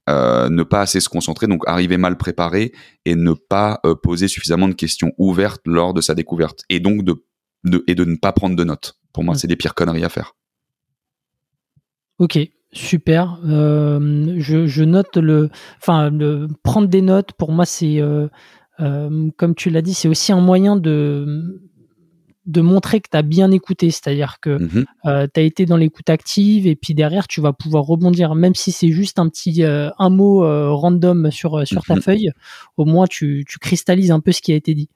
euh, 0.09 0.49
ne 0.51 0.63
pas 0.63 0.83
assez 0.83 1.01
se 1.01 1.09
concentrer, 1.09 1.47
donc 1.47 1.63
arriver 1.67 1.97
mal 1.97 2.17
préparé 2.17 2.73
et 3.05 3.15
ne 3.15 3.33
pas 3.33 3.81
poser 4.03 4.29
suffisamment 4.29 4.69
de 4.69 4.75
questions 4.75 5.13
ouvertes 5.19 5.63
lors 5.65 5.95
de 5.95 6.01
sa 6.01 6.15
découverte, 6.15 6.63
et 6.69 6.79
donc 6.81 7.03
de, 7.03 7.25
de 7.65 7.83
et 7.89 7.95
de 7.95 8.05
ne 8.05 8.17
pas 8.17 8.33
prendre 8.33 8.55
de 8.55 8.65
notes. 8.65 8.99
Pour 9.13 9.25
moi, 9.25 9.35
Mm. 9.35 9.39
c'est 9.39 9.49
des 9.49 9.57
pires 9.57 9.75
conneries 9.75 10.05
à 10.05 10.09
faire. 10.09 10.35
Ok, 12.19 12.39
super. 12.77 13.39
Euh, 13.47 14.35
je, 14.39 14.67
je 14.67 14.85
note 14.85 15.17
le. 15.17 15.51
Enfin, 15.81 16.11
le, 16.11 16.49
prendre 16.63 16.89
des 16.89 17.03
notes, 17.03 17.33
pour 17.33 17.53
moi, 17.53 17.65
c'est. 17.65 18.01
euh, 18.01 18.29
euh, 18.81 19.31
comme 19.39 19.55
tu 19.55 19.71
l'as 19.71 19.83
dit, 19.83 19.95
c'est 19.95 20.09
aussi 20.09 20.33
un 20.33 20.41
moyen 20.41 20.77
de 20.77 21.61
de 22.45 22.61
montrer 22.61 23.01
que 23.01 23.09
tu 23.11 23.17
as 23.17 23.23
bien 23.23 23.51
écouté, 23.51 23.91
c'est-à-dire 23.91 24.37
que 24.41 24.51
Mhm. 24.63 24.85
tu 25.05 25.41
as 25.41 25.43
été 25.43 25.67
dans 25.67 25.77
l'écoute 25.77 26.09
active 26.11 26.69
et 26.69 26.77
puis 26.77 26.95
derrière 26.95 27.27
tu 27.27 27.41
vas 27.41 27.53
pouvoir 27.53 27.83
rebondir, 27.83 28.37
même 28.37 28.55
si 28.55 28.71
c'est 28.71 28.93
juste 28.93 29.19
un 29.19 29.29
petit 29.29 29.65
un 29.65 30.11
mot 30.11 30.43
random 30.77 31.33
sur, 31.33 31.61
ta 31.89 31.95
Mhm. 31.97 32.01
feuille, 32.03 32.31
au 32.77 32.85
moins 32.85 33.09
tu, 33.09 33.45
tu 33.49 33.59
cristallises 33.59 34.13
un 34.13 34.21
peu 34.21 34.31
ce 34.31 34.41
qui 34.43 34.53
a 34.53 34.55
été 34.55 34.75
dit. 34.75 34.89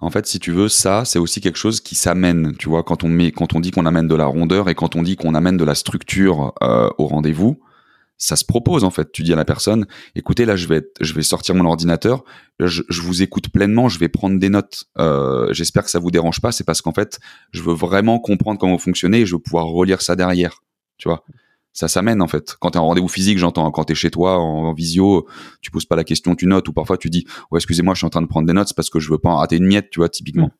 En 0.00 0.10
fait, 0.10 0.26
si 0.26 0.38
tu 0.38 0.52
veux, 0.52 0.68
ça, 0.68 1.04
c'est 1.04 1.18
aussi 1.18 1.40
quelque 1.40 1.58
chose 1.58 1.80
qui 1.80 1.94
s'amène. 1.94 2.54
Tu 2.58 2.68
vois, 2.68 2.82
quand 2.82 3.04
on 3.04 3.08
met, 3.08 3.32
quand 3.32 3.54
on 3.54 3.60
dit 3.60 3.70
qu'on 3.70 3.86
amène 3.86 4.08
de 4.08 4.14
la 4.14 4.26
rondeur 4.26 4.68
et 4.68 4.74
quand 4.74 4.96
on 4.96 5.02
dit 5.02 5.16
qu'on 5.16 5.34
amène 5.34 5.56
de 5.56 5.64
la 5.64 5.74
structure 5.74 6.52
euh, 6.62 6.88
au 6.98 7.06
rendez-vous, 7.06 7.60
ça 8.16 8.36
se 8.36 8.44
propose 8.44 8.84
en 8.84 8.90
fait. 8.90 9.10
Tu 9.12 9.22
dis 9.22 9.32
à 9.32 9.36
la 9.36 9.44
personne, 9.44 9.86
écoutez, 10.14 10.44
là, 10.44 10.56
je 10.56 10.66
vais, 10.66 10.82
je 11.00 11.12
vais 11.12 11.22
sortir 11.22 11.54
mon 11.54 11.64
ordinateur, 11.66 12.24
je, 12.60 12.82
vous 13.02 13.22
écoute 13.22 13.48
pleinement, 13.48 13.88
je 13.88 13.98
vais 13.98 14.08
prendre 14.08 14.38
des 14.38 14.48
notes. 14.48 14.84
Euh, 14.98 15.52
J'espère 15.52 15.84
que 15.84 15.90
ça 15.90 15.98
vous 15.98 16.10
dérange 16.10 16.40
pas. 16.40 16.52
C'est 16.52 16.64
parce 16.64 16.80
qu'en 16.80 16.92
fait, 16.92 17.18
je 17.52 17.62
veux 17.62 17.74
vraiment 17.74 18.18
comprendre 18.18 18.58
comment 18.58 18.74
vous 18.74 18.78
fonctionnez 18.78 19.20
et 19.20 19.26
je 19.26 19.34
veux 19.34 19.42
pouvoir 19.42 19.66
relire 19.66 20.00
ça 20.00 20.16
derrière. 20.16 20.62
Tu 20.96 21.08
vois. 21.08 21.24
Ça 21.74 21.88
s'amène 21.88 22.22
en 22.22 22.28
fait. 22.28 22.56
Quand 22.60 22.70
t'es 22.70 22.78
en 22.78 22.86
rendez-vous 22.86 23.08
physique, 23.08 23.36
j'entends. 23.36 23.70
Quand 23.72 23.84
t'es 23.84 23.94
chez 23.96 24.10
toi 24.10 24.38
en, 24.38 24.64
en 24.68 24.72
visio, 24.72 25.26
tu 25.60 25.70
poses 25.70 25.84
pas 25.84 25.96
la 25.96 26.04
question, 26.04 26.34
tu 26.36 26.46
notes. 26.46 26.68
Ou 26.68 26.72
parfois 26.72 26.96
tu 26.96 27.10
dis, 27.10 27.26
ouais, 27.50 27.58
excusez-moi, 27.58 27.94
je 27.94 27.98
suis 27.98 28.06
en 28.06 28.10
train 28.10 28.22
de 28.22 28.26
prendre 28.28 28.46
des 28.46 28.52
notes 28.54 28.72
parce 28.74 28.88
que 28.90 29.00
je 29.00 29.10
veux 29.10 29.18
pas 29.18 29.30
en 29.30 29.36
rater 29.36 29.56
une 29.56 29.66
miette, 29.66 29.90
tu 29.90 29.98
vois, 29.98 30.08
typiquement. 30.08 30.50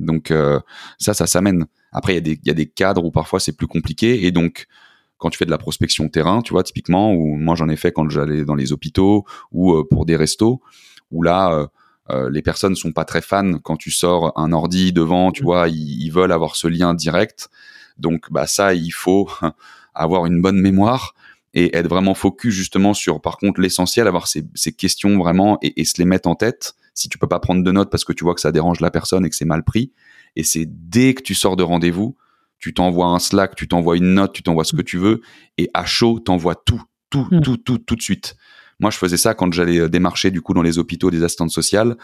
Donc 0.00 0.30
euh, 0.30 0.58
ça, 0.98 1.14
ça 1.14 1.26
s'amène. 1.26 1.66
Après, 1.92 2.14
il 2.14 2.16
y, 2.16 2.18
a 2.18 2.22
des- 2.22 2.40
il 2.42 2.48
y 2.48 2.50
a 2.50 2.54
des 2.54 2.66
cadres 2.66 3.04
où 3.04 3.10
parfois 3.12 3.38
c'est 3.40 3.56
plus 3.56 3.66
compliqué. 3.68 4.24
Et 4.26 4.32
donc, 4.32 4.66
quand 5.18 5.30
tu 5.30 5.36
fais 5.38 5.44
de 5.44 5.50
la 5.50 5.58
prospection 5.58 6.08
terrain, 6.08 6.40
tu 6.42 6.52
vois, 6.54 6.62
typiquement, 6.64 7.12
ou 7.12 7.36
moi 7.36 7.54
j'en 7.54 7.68
ai 7.68 7.76
fait 7.76 7.92
quand 7.92 8.08
j'allais 8.10 8.44
dans 8.44 8.54
les 8.56 8.72
hôpitaux 8.72 9.24
ou 9.52 9.74
euh, 9.74 9.84
pour 9.88 10.06
des 10.06 10.16
restos, 10.16 10.60
où 11.10 11.22
là, 11.22 11.52
euh, 11.52 11.66
euh, 12.10 12.30
les 12.30 12.42
personnes 12.42 12.74
sont 12.74 12.92
pas 12.92 13.04
très 13.04 13.20
fans 13.22 13.58
quand 13.62 13.76
tu 13.76 13.90
sors 13.90 14.32
un 14.38 14.50
ordi 14.52 14.92
devant, 14.92 15.30
tu 15.30 15.42
Mhm. 15.42 15.44
vois, 15.44 15.68
ils, 15.68 16.02
ils 16.02 16.10
veulent 16.10 16.32
avoir 16.32 16.56
ce 16.56 16.66
lien 16.68 16.94
direct. 16.94 17.48
Donc, 17.98 18.32
bah 18.32 18.46
ça, 18.46 18.74
il 18.74 18.90
faut 18.90 19.28
avoir 19.94 20.26
une 20.26 20.40
bonne 20.40 20.58
mémoire 20.60 21.14
et 21.54 21.76
être 21.76 21.88
vraiment 21.88 22.14
focus 22.14 22.52
justement 22.54 22.94
sur, 22.94 23.20
par 23.20 23.36
contre, 23.36 23.60
l'essentiel, 23.60 24.08
avoir 24.08 24.26
ces, 24.26 24.44
ces 24.54 24.72
questions 24.72 25.18
vraiment 25.18 25.58
et, 25.62 25.80
et 25.80 25.84
se 25.84 25.94
les 25.98 26.04
mettre 26.04 26.28
en 26.28 26.34
tête. 26.34 26.74
Si 26.94 27.08
tu 27.08 27.18
peux 27.18 27.28
pas 27.28 27.40
prendre 27.40 27.62
de 27.62 27.72
notes 27.72 27.90
parce 27.90 28.04
que 28.04 28.12
tu 28.12 28.24
vois 28.24 28.34
que 28.34 28.40
ça 28.40 28.52
dérange 28.52 28.80
la 28.80 28.90
personne 28.90 29.24
et 29.24 29.30
que 29.30 29.36
c'est 29.36 29.44
mal 29.44 29.64
pris, 29.64 29.92
et 30.36 30.42
c'est 30.42 30.66
dès 30.66 31.14
que 31.14 31.22
tu 31.22 31.34
sors 31.34 31.56
de 31.56 31.62
rendez-vous, 31.62 32.16
tu 32.58 32.72
t'envoies 32.74 33.06
un 33.06 33.18
Slack, 33.18 33.56
tu 33.56 33.68
t'envoies 33.68 33.96
une 33.96 34.14
note, 34.14 34.32
tu 34.32 34.42
t'envoies 34.42 34.64
ce 34.64 34.74
que 34.74 34.82
tu 34.82 34.98
veux, 34.98 35.20
et 35.58 35.70
à 35.74 35.84
chaud, 35.84 36.18
t'envoies 36.18 36.54
tout, 36.54 36.82
tout, 37.10 37.28
Mm. 37.30 37.40
tout, 37.42 37.56
tout, 37.56 37.78
tout 37.78 37.96
de 37.96 38.02
suite. 38.02 38.36
Moi, 38.80 38.90
je 38.90 38.96
faisais 38.98 39.16
ça 39.16 39.34
quand 39.34 39.52
j'allais 39.52 39.78
euh, 39.78 39.88
démarcher 39.88 40.30
du 40.32 40.40
coup 40.40 40.52
dans 40.54 40.62
les 40.62 40.78
hôpitaux 40.78 41.10
des 41.10 41.22
assistantes 41.22 41.50
sociales 41.50 41.96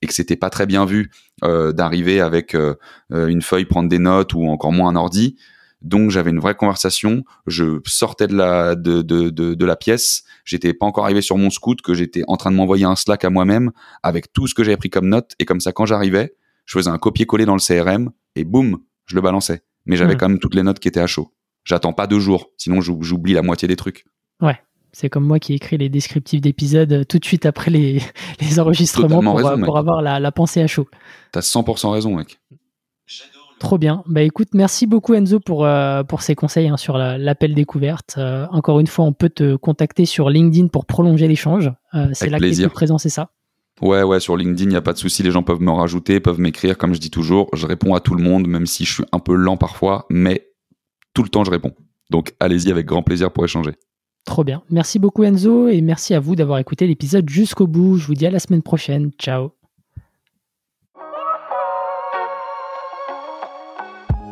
et 0.00 0.06
que 0.06 0.14
c'était 0.14 0.36
pas 0.36 0.48
très 0.48 0.66
bien 0.66 0.86
vu 0.86 1.10
euh, 1.42 1.72
d'arriver 1.72 2.20
avec 2.20 2.54
euh, 2.54 2.74
euh, 3.12 3.26
une 3.26 3.42
feuille 3.42 3.66
prendre 3.66 3.90
des 3.90 3.98
notes 3.98 4.32
ou 4.32 4.46
encore 4.46 4.72
moins 4.72 4.88
un 4.90 4.96
ordi. 4.96 5.36
Donc 5.84 6.10
j'avais 6.10 6.30
une 6.30 6.40
vraie 6.40 6.54
conversation. 6.56 7.22
Je 7.46 7.78
sortais 7.86 8.26
de 8.26 8.34
la 8.34 8.74
de 8.74 9.02
de 9.02 9.28
de, 9.30 9.54
de 9.54 9.64
la 9.64 9.76
pièce. 9.76 10.24
J'étais 10.44 10.74
pas 10.74 10.86
encore 10.86 11.04
arrivé 11.04 11.20
sur 11.20 11.36
mon 11.38 11.50
scoot 11.50 11.80
que 11.82 11.94
j'étais 11.94 12.22
en 12.26 12.36
train 12.36 12.50
de 12.50 12.56
m'envoyer 12.56 12.84
un 12.86 12.96
Slack 12.96 13.24
à 13.24 13.30
moi-même 13.30 13.70
avec 14.02 14.32
tout 14.32 14.46
ce 14.46 14.54
que 14.54 14.64
j'avais 14.64 14.76
pris 14.78 14.90
comme 14.90 15.08
note 15.08 15.32
et 15.38 15.44
comme 15.44 15.60
ça 15.60 15.72
quand 15.72 15.86
j'arrivais, 15.86 16.34
je 16.64 16.76
faisais 16.78 16.90
un 16.90 16.98
copier-coller 16.98 17.44
dans 17.46 17.54
le 17.54 17.60
CRM 17.60 18.10
et 18.34 18.44
boum, 18.44 18.78
je 19.06 19.14
le 19.14 19.20
balançais. 19.20 19.62
Mais 19.86 19.96
j'avais 19.96 20.14
Mhm. 20.14 20.18
quand 20.18 20.28
même 20.30 20.38
toutes 20.38 20.54
les 20.54 20.62
notes 20.62 20.80
qui 20.80 20.88
étaient 20.88 21.00
à 21.00 21.06
chaud. 21.06 21.32
J'attends 21.64 21.92
pas 21.92 22.06
deux 22.06 22.18
jours, 22.20 22.50
sinon 22.56 22.80
j'ou- 22.80 23.02
j'oublie 23.02 23.34
la 23.34 23.42
moitié 23.42 23.68
des 23.68 23.76
trucs. 23.76 24.04
C'est 24.96 25.10
comme 25.10 25.26
moi 25.26 25.40
qui 25.40 25.54
écris 25.54 25.76
les 25.76 25.88
descriptifs 25.88 26.40
d'épisodes 26.40 26.92
euh, 26.92 27.02
tout 27.02 27.18
de 27.18 27.24
suite 27.24 27.46
après 27.46 27.68
les, 27.68 28.00
les 28.40 28.60
enregistrements 28.60 29.20
pour, 29.24 29.36
raison, 29.36 29.60
euh, 29.60 29.64
pour 29.64 29.76
avoir 29.76 30.02
la, 30.02 30.20
la 30.20 30.30
pensée 30.30 30.62
à 30.62 30.68
chaud. 30.68 30.86
T'as 31.32 31.40
100% 31.40 31.90
raison, 31.90 32.14
mec. 32.16 32.38
Trop 33.60 33.78
bien. 33.78 34.02
Bah 34.06 34.22
écoute, 34.22 34.48
merci 34.52 34.86
beaucoup 34.86 35.14
Enzo 35.14 35.40
pour, 35.40 35.64
euh, 35.64 36.02
pour 36.02 36.22
ces 36.22 36.34
conseils 36.34 36.68
hein, 36.68 36.76
sur 36.76 36.98
la- 36.98 37.16
l'appel 37.18 37.54
découverte. 37.54 38.16
Euh, 38.18 38.46
encore 38.50 38.80
une 38.80 38.86
fois, 38.86 39.04
on 39.06 39.12
peut 39.12 39.30
te 39.30 39.56
contacter 39.56 40.04
sur 40.06 40.28
LinkedIn 40.28 40.66
pour 40.68 40.84
prolonger 40.86 41.28
l'échange. 41.28 41.72
Euh, 41.94 42.08
c'est 42.12 42.28
là 42.28 42.38
que 42.38 42.42
tu 42.42 42.48
plaisir. 42.48 42.68
plus 42.68 42.74
présent, 42.74 42.98
c'est 42.98 43.08
ça? 43.08 43.30
Ouais, 43.80 44.02
ouais, 44.02 44.20
sur 44.20 44.36
LinkedIn, 44.36 44.64
il 44.64 44.72
n'y 44.72 44.76
a 44.76 44.82
pas 44.82 44.92
de 44.92 44.98
souci. 44.98 45.22
Les 45.22 45.30
gens 45.30 45.42
peuvent 45.42 45.60
me 45.62 45.70
rajouter, 45.70 46.20
peuvent 46.20 46.38
m'écrire, 46.40 46.76
comme 46.78 46.94
je 46.94 47.00
dis 47.00 47.10
toujours. 47.10 47.48
Je 47.54 47.66
réponds 47.66 47.94
à 47.94 48.00
tout 48.00 48.14
le 48.14 48.22
monde, 48.22 48.46
même 48.46 48.66
si 48.66 48.84
je 48.84 48.92
suis 48.94 49.04
un 49.12 49.18
peu 49.18 49.34
lent 49.34 49.56
parfois, 49.56 50.06
mais 50.10 50.46
tout 51.14 51.22
le 51.22 51.28
temps, 51.28 51.44
je 51.44 51.50
réponds. 51.50 51.72
Donc, 52.10 52.34
allez-y 52.40 52.70
avec 52.70 52.86
grand 52.86 53.02
plaisir 53.02 53.32
pour 53.32 53.44
échanger. 53.44 53.72
Trop 54.26 54.44
bien. 54.44 54.62
Merci 54.70 54.98
beaucoup 54.98 55.22
Enzo 55.24 55.68
et 55.68 55.80
merci 55.80 56.14
à 56.14 56.20
vous 56.20 56.34
d'avoir 56.36 56.58
écouté 56.58 56.86
l'épisode 56.86 57.28
jusqu'au 57.28 57.66
bout. 57.66 57.96
Je 57.96 58.06
vous 58.06 58.14
dis 58.14 58.26
à 58.26 58.30
la 58.30 58.38
semaine 58.38 58.62
prochaine. 58.62 59.10
Ciao. 59.18 59.63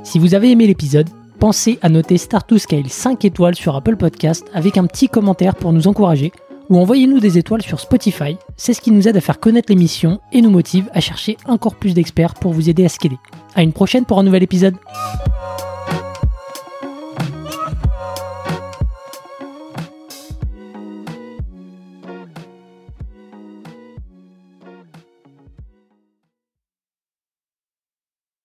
Si 0.02 0.18
vous 0.18 0.34
avez 0.34 0.50
aimé 0.50 0.66
l'épisode, 0.66 1.08
pensez 1.38 1.78
à 1.80 1.88
noter 1.88 2.18
Start 2.18 2.48
to 2.48 2.58
Scale 2.58 2.88
5 2.88 3.24
étoiles 3.24 3.54
sur 3.54 3.76
Apple 3.76 3.96
Podcast 3.96 4.44
avec 4.52 4.76
un 4.76 4.86
petit 4.86 5.08
commentaire 5.08 5.54
pour 5.54 5.72
nous 5.72 5.86
encourager 5.86 6.32
ou 6.68 6.78
envoyez-nous 6.78 7.20
des 7.20 7.38
étoiles 7.38 7.62
sur 7.62 7.78
Spotify. 7.78 8.36
C'est 8.56 8.74
ce 8.74 8.80
qui 8.80 8.90
nous 8.90 9.06
aide 9.06 9.16
à 9.16 9.20
faire 9.20 9.38
connaître 9.38 9.70
l'émission 9.70 10.20
et 10.32 10.40
nous 10.40 10.50
motive 10.50 10.90
à 10.92 11.00
chercher 11.00 11.36
encore 11.46 11.76
plus 11.76 11.94
d'experts 11.94 12.34
pour 12.34 12.52
vous 12.52 12.68
aider 12.68 12.84
à 12.84 12.88
scaler. 12.88 13.18
À 13.54 13.62
une 13.62 13.72
prochaine 13.72 14.04
pour 14.04 14.18
un 14.18 14.24
nouvel 14.24 14.42
épisode. 14.42 14.74